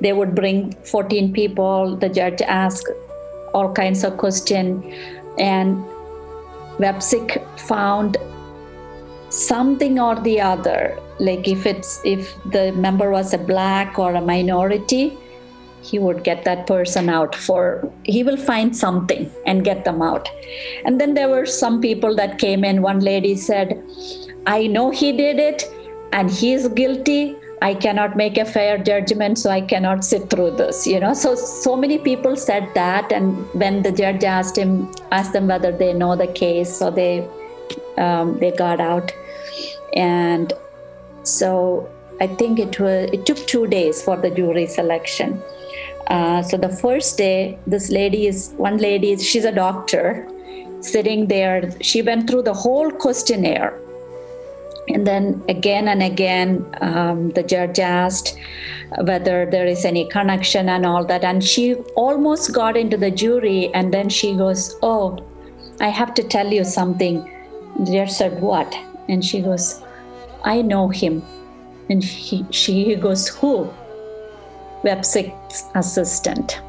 they 0.00 0.12
would 0.12 0.34
bring 0.34 0.72
14 0.84 1.32
people 1.32 1.96
the 1.96 2.08
judge 2.08 2.40
asked 2.42 2.88
all 3.54 3.72
kinds 3.72 4.04
of 4.04 4.16
questions 4.16 4.84
and 5.38 5.76
Wepsiec 6.78 7.30
found 7.58 8.16
something 9.30 9.98
or 9.98 10.14
the 10.20 10.40
other. 10.40 10.98
Like 11.18 11.48
if 11.48 11.66
it's 11.66 12.00
if 12.04 12.34
the 12.52 12.72
member 12.72 13.10
was 13.10 13.34
a 13.34 13.38
black 13.38 13.98
or 13.98 14.14
a 14.14 14.20
minority 14.20 15.16
he 15.80 15.98
would 15.98 16.22
get 16.24 16.44
that 16.44 16.66
person 16.66 17.08
out 17.08 17.34
for 17.34 17.90
he 18.04 18.22
will 18.22 18.36
find 18.36 18.76
something 18.76 19.30
and 19.46 19.64
get 19.64 19.84
them 19.84 20.02
out. 20.02 20.28
And 20.84 21.00
then 21.00 21.14
there 21.14 21.28
were 21.28 21.46
some 21.46 21.80
people 21.80 22.14
that 22.16 22.38
came 22.38 22.64
in. 22.64 22.82
One 22.82 23.00
lady 23.00 23.34
said 23.36 23.82
i 24.46 24.66
know 24.66 24.90
he 24.90 25.12
did 25.12 25.38
it 25.38 25.64
and 26.12 26.30
he 26.30 26.52
is 26.52 26.68
guilty 26.68 27.36
I 27.60 27.74
cannot 27.74 28.16
make 28.16 28.38
a 28.38 28.44
fair 28.44 28.78
judgment, 28.78 29.38
so 29.38 29.50
I 29.50 29.60
cannot 29.60 30.04
sit 30.04 30.30
through 30.30 30.52
this. 30.52 30.86
You 30.86 31.00
know, 31.00 31.14
so 31.14 31.34
so 31.34 31.76
many 31.76 31.98
people 31.98 32.36
said 32.36 32.68
that, 32.74 33.12
and 33.12 33.36
when 33.52 33.82
the 33.82 33.92
judge 33.92 34.24
asked 34.24 34.56
him, 34.56 34.92
asked 35.10 35.32
them 35.32 35.48
whether 35.48 35.72
they 35.72 35.92
know 35.92 36.14
the 36.16 36.28
case, 36.28 36.74
so 36.74 36.90
they 36.90 37.28
um, 37.96 38.38
they 38.38 38.52
got 38.52 38.80
out, 38.80 39.12
and 39.94 40.52
so 41.24 41.88
I 42.20 42.26
think 42.26 42.58
it 42.58 42.78
was 42.78 43.10
it 43.12 43.26
took 43.26 43.38
two 43.46 43.66
days 43.66 44.02
for 44.02 44.16
the 44.16 44.30
jury 44.30 44.66
selection. 44.66 45.42
Uh, 46.06 46.42
so 46.42 46.56
the 46.56 46.68
first 46.68 47.18
day, 47.18 47.58
this 47.66 47.90
lady 47.90 48.26
is 48.26 48.54
one 48.56 48.78
lady. 48.78 49.16
She's 49.16 49.44
a 49.44 49.52
doctor, 49.52 50.26
sitting 50.80 51.26
there. 51.26 51.70
She 51.82 52.02
went 52.02 52.30
through 52.30 52.42
the 52.42 52.54
whole 52.54 52.90
questionnaire 52.90 53.78
and 54.88 55.06
then 55.06 55.42
again 55.48 55.88
and 55.88 56.02
again, 56.02 56.66
um, 56.80 57.30
the 57.30 57.42
judge 57.42 57.78
asked 57.78 58.36
whether 59.02 59.44
there 59.44 59.66
is 59.66 59.84
any 59.84 60.08
connection 60.08 60.68
and 60.68 60.86
all 60.86 61.04
that. 61.04 61.24
And 61.24 61.44
she 61.44 61.74
almost 61.94 62.54
got 62.54 62.76
into 62.76 62.96
the 62.96 63.10
jury. 63.10 63.72
And 63.74 63.92
then 63.92 64.08
she 64.08 64.34
goes, 64.34 64.76
Oh, 64.82 65.18
I 65.80 65.88
have 65.88 66.14
to 66.14 66.22
tell 66.22 66.52
you 66.52 66.64
something. 66.64 67.30
The 67.80 67.92
judge 67.92 68.10
said, 68.10 68.40
What? 68.40 68.76
And 69.08 69.24
she 69.24 69.40
goes, 69.40 69.82
I 70.44 70.62
know 70.62 70.88
him. 70.88 71.22
And 71.90 72.02
he, 72.02 72.46
she 72.50 72.94
goes, 72.96 73.28
Who? 73.28 73.70
Wepsiec's 74.84 75.64
assistant. 75.74 76.60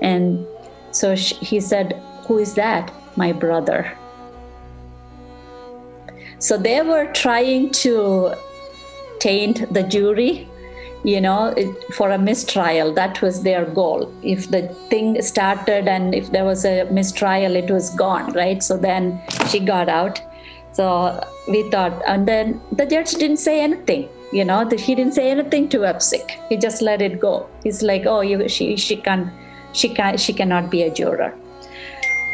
And 0.00 0.46
so 0.90 1.14
she, 1.14 1.34
he 1.36 1.60
said, 1.60 1.92
Who 2.26 2.38
is 2.38 2.54
that? 2.54 2.92
My 3.16 3.32
brother. 3.32 3.96
So 6.42 6.58
they 6.58 6.82
were 6.82 7.06
trying 7.12 7.70
to 7.82 8.34
taint 9.20 9.72
the 9.72 9.84
jury, 9.84 10.48
you 11.04 11.20
know, 11.20 11.54
for 11.94 12.10
a 12.10 12.18
mistrial. 12.18 12.92
That 12.92 13.22
was 13.22 13.44
their 13.44 13.64
goal. 13.64 14.12
If 14.24 14.50
the 14.50 14.62
thing 14.90 15.22
started 15.22 15.86
and 15.86 16.16
if 16.16 16.32
there 16.32 16.44
was 16.44 16.64
a 16.64 16.86
mistrial, 16.90 17.54
it 17.54 17.70
was 17.70 17.90
gone, 17.90 18.32
right? 18.32 18.60
So 18.60 18.76
then 18.76 19.22
she 19.50 19.60
got 19.60 19.88
out. 19.88 20.20
So 20.72 21.24
we 21.46 21.70
thought, 21.70 22.02
and 22.08 22.26
then 22.26 22.60
the 22.72 22.86
judge 22.86 23.12
didn't 23.12 23.36
say 23.36 23.60
anything. 23.60 24.08
You 24.32 24.44
know, 24.44 24.68
he 24.68 24.96
didn't 24.96 25.14
say 25.14 25.30
anything 25.30 25.68
to 25.68 25.78
Wepsiec. 25.78 26.28
He 26.48 26.56
just 26.56 26.82
let 26.82 27.00
it 27.00 27.20
go. 27.20 27.48
He's 27.62 27.82
like, 27.82 28.04
oh, 28.04 28.22
you, 28.22 28.48
she, 28.48 28.76
she 28.76 28.96
can, 28.96 29.30
she 29.74 29.90
can, 29.90 30.18
she 30.18 30.32
cannot 30.32 30.70
be 30.72 30.82
a 30.82 30.90
juror. 30.92 31.38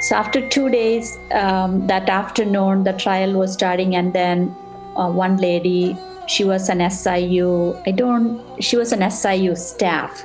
So 0.00 0.14
after 0.14 0.46
two 0.48 0.68
days, 0.70 1.18
um, 1.32 1.86
that 1.88 2.08
afternoon, 2.08 2.84
the 2.84 2.92
trial 2.92 3.32
was 3.32 3.52
starting, 3.52 3.96
and 3.96 4.12
then 4.12 4.54
uh, 4.96 5.10
one 5.10 5.38
lady, 5.38 5.96
she 6.28 6.44
was 6.44 6.68
an 6.68 6.88
SIU. 6.88 7.76
I 7.84 7.90
don't. 7.90 8.62
She 8.62 8.76
was 8.76 8.92
an 8.92 9.10
SIU 9.10 9.56
staff, 9.56 10.24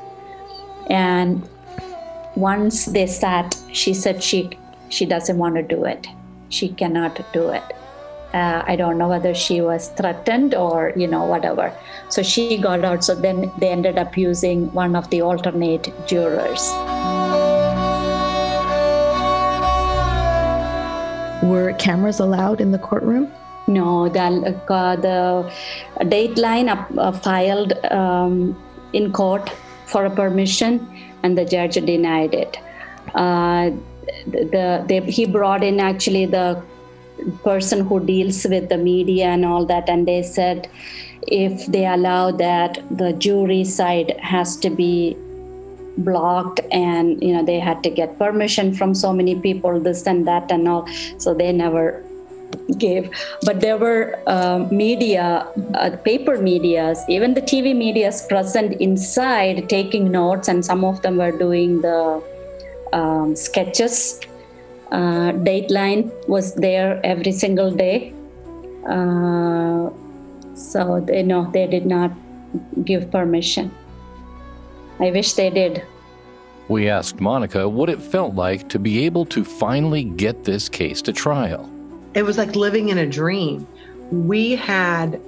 and 0.90 1.48
once 2.36 2.86
they 2.86 3.08
sat, 3.08 3.58
she 3.72 3.94
said 3.94 4.22
she 4.22 4.52
she 4.90 5.06
doesn't 5.06 5.38
want 5.38 5.56
to 5.56 5.64
do 5.64 5.86
it. 5.86 6.08
She 6.50 6.70
cannot 6.70 7.20
do 7.34 7.50
it. 7.50 7.64
Uh, 8.34 8.64
I 8.66 8.76
don't 8.76 8.98
know 8.98 9.08
whether 9.08 9.34
she 9.34 9.62
was 9.62 9.90
threatened 9.90 10.54
or 10.54 10.94
you 10.96 11.08
know 11.08 11.26
whatever. 11.26 11.74
So 12.10 12.22
she 12.22 12.58
got 12.58 12.86
out. 12.86 13.04
So 13.04 13.16
then 13.16 13.52
they 13.60 13.70
ended 13.70 13.98
up 13.98 14.18
using 14.18 14.72
one 14.72 14.96
of 14.96 15.10
the 15.10 15.22
alternate 15.22 15.92
jurors. 16.06 16.72
Were 21.44 21.74
cameras 21.74 22.20
allowed 22.20 22.62
in 22.62 22.72
the 22.72 22.80
courtroom? 22.80 23.32
No, 23.68 24.10
the, 24.10 24.22
uh, 24.70 24.96
the 24.96 25.52
dateline 26.00 26.70
uh, 26.98 27.12
filed 27.12 27.74
um, 27.92 28.62
in 28.94 29.12
court 29.12 29.50
for 29.86 30.06
a 30.06 30.10
permission, 30.10 30.88
and 31.24 31.38
the 31.38 31.46
judge 31.46 31.76
denied 31.76 32.34
it. 32.34 32.58
Uh, 33.14 33.72
the, 34.28 34.84
the, 34.88 35.02
he 35.08 35.26
brought 35.26 35.64
in 35.64 35.80
actually 35.80 36.26
the 36.26 36.62
person 37.44 37.86
who 37.86 38.00
deals 38.06 38.46
with 38.46 38.70
the 38.70 38.78
media 38.78 39.26
and 39.26 39.46
all 39.46 39.66
that, 39.66 39.90
and 39.90 40.08
they 40.08 40.24
said 40.24 40.70
if 41.28 41.66
they 41.68 41.86
allow 41.86 42.32
that, 42.32 42.82
the 42.92 43.14
jury 43.14 43.64
side 43.64 44.18
has 44.22 44.58
to 44.58 44.70
be 44.70 45.18
blocked 45.98 46.60
and 46.72 47.22
you 47.24 47.34
know 47.34 47.44
they 47.44 47.60
had 47.60 47.84
to 47.84 47.90
get 47.90 48.18
permission 48.18 48.74
from 48.74 48.96
so 48.96 49.14
many 49.14 49.36
people 49.40 49.80
this 49.80 50.08
and 50.08 50.28
that 50.28 50.52
and 50.52 50.68
all 50.68 50.88
so 51.18 51.34
they 51.34 51.52
never 51.52 52.04
gave. 52.78 53.10
But 53.44 53.62
there 53.62 53.78
were 53.78 54.20
uh, 54.28 54.68
media, 54.72 55.48
uh, 55.74 55.92
paper 56.04 56.38
medias, 56.38 57.00
even 57.10 57.34
the 57.34 57.42
TV 57.42 57.76
medias 57.76 58.26
present 58.28 58.74
inside 58.82 59.70
taking 59.70 60.12
notes, 60.12 60.48
and 60.48 60.64
some 60.66 60.84
of 60.84 61.02
them 61.02 61.18
were 61.18 61.32
doing 61.32 61.82
the 61.82 62.22
um, 62.94 63.36
sketches. 63.36 64.20
Uh, 64.92 65.32
Dateline 65.32 66.12
was 66.28 66.54
there 66.56 67.02
every 67.04 67.32
single 67.32 67.72
day. 67.72 68.14
Uh, 68.88 69.90
so 70.56 71.02
they 71.06 71.24
no, 71.24 71.50
they 71.52 71.68
did 71.68 71.86
not 71.86 72.12
give 72.84 73.10
permission. 73.12 73.72
I 75.04 75.12
wish 75.12 75.34
they 75.34 75.50
did. 75.50 75.84
We 76.70 76.88
asked 76.88 77.20
Monica 77.20 77.68
what 77.68 77.90
it 77.90 78.02
felt 78.02 78.36
like 78.36 78.70
to 78.70 78.80
be 78.80 79.04
able 79.04 79.26
to 79.26 79.44
finally 79.44 80.06
get 80.06 80.46
this 80.46 80.70
case 80.70 81.02
to 81.02 81.12
trial. 81.12 81.70
It 82.14 82.24
was 82.24 82.38
like 82.38 82.56
living 82.56 82.88
in 82.88 82.98
a 82.98 83.06
dream. 83.06 83.68
We 84.12 84.56
had 84.56 85.20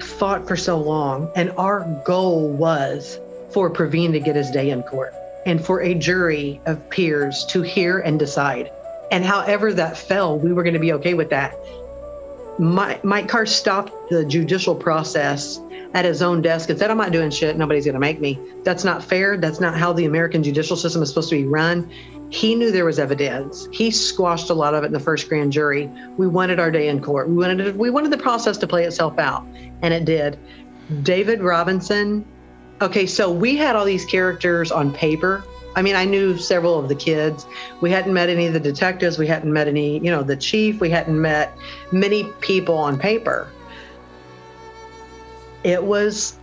fought 0.00 0.46
for 0.46 0.56
so 0.56 0.78
long, 0.78 1.32
and 1.34 1.50
our 1.58 1.80
goal 2.06 2.48
was 2.48 3.18
for 3.50 3.68
Pravin 3.68 4.12
to 4.12 4.20
get 4.20 4.36
his 4.36 4.52
day 4.52 4.70
in 4.70 4.84
court 4.84 5.12
and 5.46 5.64
for 5.64 5.82
a 5.82 5.94
jury 5.94 6.60
of 6.66 6.88
peers 6.90 7.44
to 7.46 7.62
hear 7.62 7.98
and 7.98 8.20
decide. 8.20 8.70
And 9.10 9.24
however 9.24 9.72
that 9.72 9.98
fell, 9.98 10.38
we 10.38 10.52
were 10.52 10.62
going 10.62 10.74
to 10.74 10.80
be 10.80 10.92
okay 10.92 11.14
with 11.14 11.30
that. 11.30 11.56
Mike 12.58 13.28
Carr 13.28 13.46
stopped 13.46 13.92
the 14.10 14.24
judicial 14.24 14.74
process 14.74 15.60
at 15.94 16.04
his 16.04 16.22
own 16.22 16.42
desk 16.42 16.70
and 16.70 16.78
said, 16.78 16.90
I'm 16.90 16.96
not 16.96 17.12
doing 17.12 17.30
shit. 17.30 17.56
Nobody's 17.56 17.84
going 17.84 17.94
to 17.94 18.00
make 18.00 18.20
me. 18.20 18.38
That's 18.62 18.84
not 18.84 19.02
fair. 19.02 19.36
That's 19.36 19.60
not 19.60 19.76
how 19.76 19.92
the 19.92 20.04
American 20.04 20.42
judicial 20.42 20.76
system 20.76 21.02
is 21.02 21.08
supposed 21.08 21.30
to 21.30 21.36
be 21.36 21.46
run. 21.46 21.90
He 22.30 22.54
knew 22.54 22.72
there 22.72 22.84
was 22.84 22.98
evidence. 22.98 23.68
He 23.72 23.90
squashed 23.90 24.50
a 24.50 24.54
lot 24.54 24.74
of 24.74 24.82
it 24.82 24.88
in 24.88 24.92
the 24.92 25.00
first 25.00 25.28
grand 25.28 25.52
jury. 25.52 25.88
We 26.16 26.26
wanted 26.26 26.58
our 26.58 26.70
day 26.70 26.88
in 26.88 27.00
court. 27.00 27.28
We 27.28 27.36
wanted 27.36 27.76
we 27.76 27.90
wanted 27.90 28.10
the 28.10 28.18
process 28.18 28.56
to 28.58 28.66
play 28.66 28.84
itself 28.84 29.18
out, 29.18 29.46
and 29.82 29.94
it 29.94 30.04
did. 30.04 30.38
David 31.02 31.42
Robinson. 31.42 32.24
Okay, 32.82 33.06
so 33.06 33.30
we 33.30 33.56
had 33.56 33.76
all 33.76 33.84
these 33.84 34.04
characters 34.04 34.72
on 34.72 34.92
paper. 34.92 35.44
I 35.76 35.82
mean, 35.82 35.96
I 35.96 36.04
knew 36.04 36.38
several 36.38 36.78
of 36.78 36.88
the 36.88 36.94
kids. 36.94 37.46
We 37.80 37.90
hadn't 37.90 38.14
met 38.14 38.28
any 38.28 38.46
of 38.46 38.52
the 38.52 38.60
detectives. 38.60 39.18
We 39.18 39.26
hadn't 39.26 39.52
met 39.52 39.66
any, 39.66 39.98
you 39.98 40.10
know, 40.10 40.22
the 40.22 40.36
chief. 40.36 40.80
We 40.80 40.90
hadn't 40.90 41.20
met 41.20 41.56
many 41.90 42.24
people 42.40 42.76
on 42.76 42.98
paper 42.98 43.48
it 45.64 45.82
was 45.82 46.38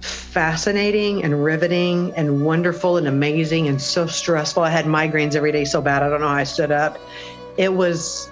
fascinating 0.00 1.22
and 1.22 1.44
riveting 1.44 2.12
and 2.16 2.44
wonderful 2.44 2.96
and 2.96 3.06
amazing 3.06 3.68
and 3.68 3.80
so 3.80 4.06
stressful. 4.06 4.62
I 4.62 4.70
had 4.70 4.86
migraines 4.86 5.36
every 5.36 5.52
day 5.52 5.64
so 5.64 5.80
bad. 5.80 6.02
I 6.02 6.08
don't 6.08 6.22
know 6.22 6.28
how 6.28 6.34
I 6.34 6.44
stood 6.44 6.72
up. 6.72 6.98
It 7.58 7.72
was 7.72 8.30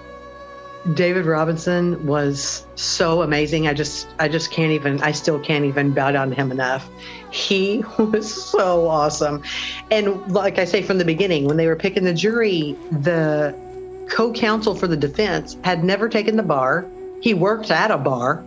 David 0.93 1.25
Robinson 1.25 2.05
was 2.05 2.65
so 2.75 3.21
amazing. 3.21 3.67
I 3.67 3.73
just 3.73 4.07
I 4.19 4.27
just 4.27 4.51
can't 4.51 4.71
even 4.71 5.01
I 5.01 5.11
still 5.11 5.39
can't 5.39 5.65
even 5.65 5.93
bow 5.93 6.11
down 6.11 6.29
to 6.29 6.35
him 6.35 6.51
enough. 6.51 6.89
He 7.31 7.83
was 7.97 8.31
so 8.49 8.87
awesome. 8.87 9.43
And 9.91 10.31
like 10.31 10.57
I 10.57 10.65
say 10.65 10.81
from 10.81 10.97
the 10.97 11.05
beginning 11.05 11.45
when 11.45 11.57
they 11.57 11.67
were 11.67 11.75
picking 11.75 12.03
the 12.03 12.13
jury, 12.13 12.75
the 12.91 13.55
co-counsel 14.09 14.75
for 14.75 14.87
the 14.87 14.97
defense 14.97 15.55
had 15.63 15.83
never 15.83 16.09
taken 16.09 16.35
the 16.35 16.43
bar. 16.43 16.85
He 17.21 17.33
worked 17.33 17.69
at 17.69 17.91
a 17.91 17.97
bar 17.97 18.43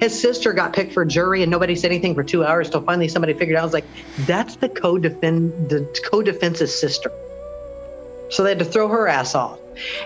his 0.00 0.20
sister 0.20 0.52
got 0.52 0.72
picked 0.72 0.92
for 0.92 1.04
jury 1.04 1.42
and 1.42 1.50
nobody 1.50 1.76
said 1.76 1.92
anything 1.92 2.14
for 2.14 2.24
two 2.24 2.44
hours 2.44 2.68
till 2.68 2.82
finally 2.82 3.06
somebody 3.06 3.34
figured 3.34 3.56
out. 3.56 3.60
I 3.60 3.64
was 3.64 3.72
like, 3.72 3.84
that's 4.20 4.56
the 4.56 4.68
co-defend 4.68 5.70
the 5.70 5.86
co-defense's 6.10 6.78
sister. 6.78 7.10
So 8.32 8.42
they 8.42 8.48
had 8.48 8.58
to 8.60 8.64
throw 8.64 8.88
her 8.88 9.08
ass 9.08 9.34
off. 9.34 9.58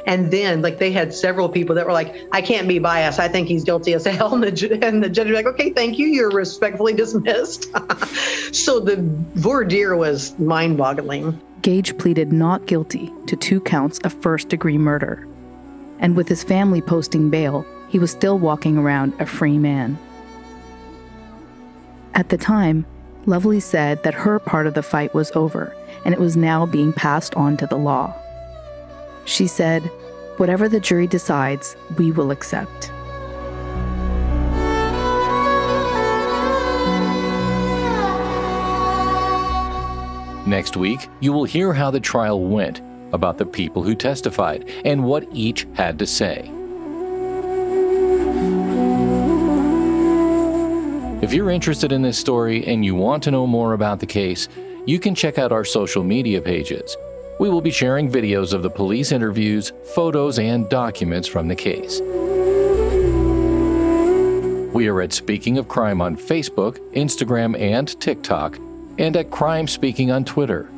And 0.04 0.32
then, 0.32 0.60
like, 0.60 0.78
they 0.78 0.90
had 0.90 1.14
several 1.14 1.48
people 1.48 1.76
that 1.76 1.86
were 1.86 1.92
like, 1.92 2.26
I 2.32 2.42
can't 2.42 2.66
be 2.66 2.80
biased. 2.80 3.20
I 3.20 3.28
think 3.28 3.46
he's 3.46 3.62
guilty 3.62 3.94
as 3.94 4.04
hell. 4.04 4.34
And 4.34 4.42
the, 4.42 4.78
and 4.82 5.02
the 5.02 5.08
judge 5.08 5.28
was 5.28 5.36
like, 5.36 5.46
okay, 5.46 5.70
thank 5.70 5.96
you. 5.96 6.08
You're 6.08 6.30
respectfully 6.30 6.92
dismissed. 6.92 7.68
so 8.52 8.80
the 8.80 8.96
voir 9.34 9.64
dire 9.64 9.96
was 9.96 10.36
mind 10.40 10.76
boggling. 10.76 11.40
Gaege 11.60 11.96
pleaded 11.98 12.32
not 12.32 12.66
guilty 12.66 13.12
to 13.26 13.36
two 13.36 13.60
counts 13.60 14.00
of 14.00 14.12
first 14.12 14.48
degree 14.48 14.78
murder. 14.78 15.26
And 16.00 16.16
with 16.16 16.28
his 16.28 16.42
family 16.42 16.82
posting 16.82 17.30
bail, 17.30 17.64
he 17.88 18.00
was 18.00 18.10
still 18.10 18.38
walking 18.38 18.76
around 18.76 19.14
a 19.20 19.26
free 19.26 19.56
man. 19.56 19.96
At 22.14 22.30
the 22.30 22.38
time, 22.38 22.86
Lovely 23.24 23.60
said 23.60 24.02
that 24.02 24.14
her 24.14 24.38
part 24.38 24.66
of 24.66 24.74
the 24.74 24.82
fight 24.82 25.14
was 25.14 25.30
over 25.32 25.74
and 26.06 26.14
it 26.14 26.20
was 26.20 26.36
now 26.36 26.64
being 26.64 26.92
passed 26.92 27.34
on 27.34 27.56
to 27.56 27.66
the 27.66 27.76
law. 27.76 28.14
She 29.24 29.48
said, 29.48 29.82
Whatever 30.36 30.68
the 30.68 30.78
jury 30.78 31.08
decides, 31.08 31.76
we 31.98 32.12
will 32.12 32.30
accept. 32.30 32.92
Next 40.46 40.76
week, 40.76 41.08
you 41.18 41.32
will 41.32 41.42
hear 41.42 41.72
how 41.72 41.90
the 41.90 41.98
trial 41.98 42.40
went, 42.40 42.82
about 43.12 43.36
the 43.36 43.46
people 43.46 43.82
who 43.82 43.96
testified, 43.96 44.70
and 44.84 45.02
what 45.02 45.26
each 45.32 45.66
had 45.74 45.98
to 45.98 46.06
say. 46.06 46.48
If 51.20 51.32
you're 51.32 51.50
interested 51.50 51.90
in 51.90 52.02
this 52.02 52.16
story 52.16 52.64
and 52.64 52.84
you 52.84 52.94
want 52.94 53.24
to 53.24 53.32
know 53.32 53.48
more 53.48 53.72
about 53.72 53.98
the 53.98 54.06
case, 54.06 54.48
you 54.86 55.00
can 55.00 55.14
check 55.14 55.36
out 55.36 55.52
our 55.52 55.64
social 55.64 56.04
media 56.04 56.40
pages. 56.40 56.96
We 57.38 57.50
will 57.50 57.60
be 57.60 57.70
sharing 57.70 58.10
videos 58.10 58.54
of 58.54 58.62
the 58.62 58.70
police 58.70 59.12
interviews, 59.12 59.72
photos, 59.94 60.38
and 60.38 60.68
documents 60.70 61.28
from 61.28 61.48
the 61.48 61.56
case. 61.56 62.00
We 64.72 64.88
are 64.88 65.00
at 65.00 65.12
Speaking 65.12 65.58
of 65.58 65.68
Crime 65.68 66.00
on 66.00 66.16
Facebook, 66.16 66.78
Instagram, 66.92 67.58
and 67.60 68.00
TikTok, 68.00 68.58
and 68.98 69.16
at 69.16 69.30
Crime 69.30 69.66
Speaking 69.66 70.10
on 70.10 70.24
Twitter. 70.24 70.68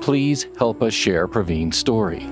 Please 0.00 0.46
help 0.58 0.82
us 0.82 0.94
share 0.94 1.26
Pravin's 1.26 1.76
story. 1.76 2.26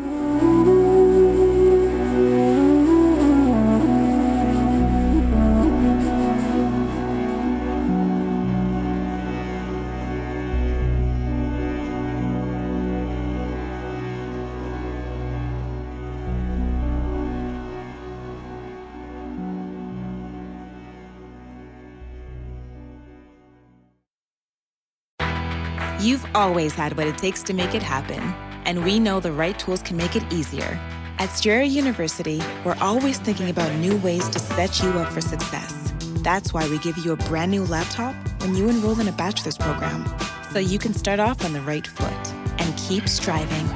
You've 26.00 26.24
always 26.34 26.74
had 26.74 26.96
what 26.96 27.06
it 27.06 27.18
takes 27.18 27.42
to 27.42 27.52
make 27.52 27.74
it 27.74 27.82
happen, 27.82 28.20
and 28.64 28.86
we 28.86 28.98
know 28.98 29.20
the 29.20 29.32
right 29.32 29.58
tools 29.58 29.82
can 29.82 29.98
make 29.98 30.16
it 30.16 30.32
easier. 30.32 30.80
At 31.18 31.28
Strayer 31.28 31.60
University, 31.60 32.42
we're 32.64 32.78
always 32.80 33.18
thinking 33.18 33.50
about 33.50 33.74
new 33.74 33.98
ways 33.98 34.26
to 34.30 34.38
set 34.38 34.82
you 34.82 34.88
up 34.92 35.12
for 35.12 35.20
success. 35.20 35.92
That's 36.22 36.54
why 36.54 36.66
we 36.70 36.78
give 36.78 36.96
you 36.96 37.12
a 37.12 37.16
brand 37.16 37.50
new 37.50 37.66
laptop 37.66 38.14
when 38.40 38.54
you 38.54 38.70
enroll 38.70 38.98
in 38.98 39.08
a 39.08 39.12
bachelor's 39.12 39.58
program, 39.58 40.06
so 40.50 40.58
you 40.58 40.78
can 40.78 40.94
start 40.94 41.20
off 41.20 41.44
on 41.44 41.52
the 41.52 41.60
right 41.60 41.86
foot 41.86 42.32
and 42.58 42.78
keep 42.78 43.06
striving. 43.06 43.66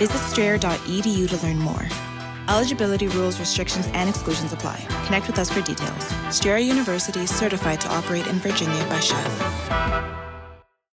Visit 0.00 0.18
strayer.edu 0.18 1.28
to 1.28 1.46
learn 1.46 1.58
more. 1.58 1.86
Eligibility 2.48 3.06
rules, 3.06 3.38
restrictions, 3.38 3.86
and 3.92 4.08
exclusions 4.08 4.52
apply. 4.52 4.84
Connect 5.04 5.28
with 5.28 5.38
us 5.38 5.48
for 5.48 5.60
details. 5.60 6.04
Strayer 6.30 6.58
University 6.58 7.20
is 7.20 7.30
certified 7.32 7.80
to 7.82 7.88
operate 7.90 8.26
in 8.26 8.40
Virginia 8.40 8.82
by 8.86 8.98
SCHEV. 8.98 10.19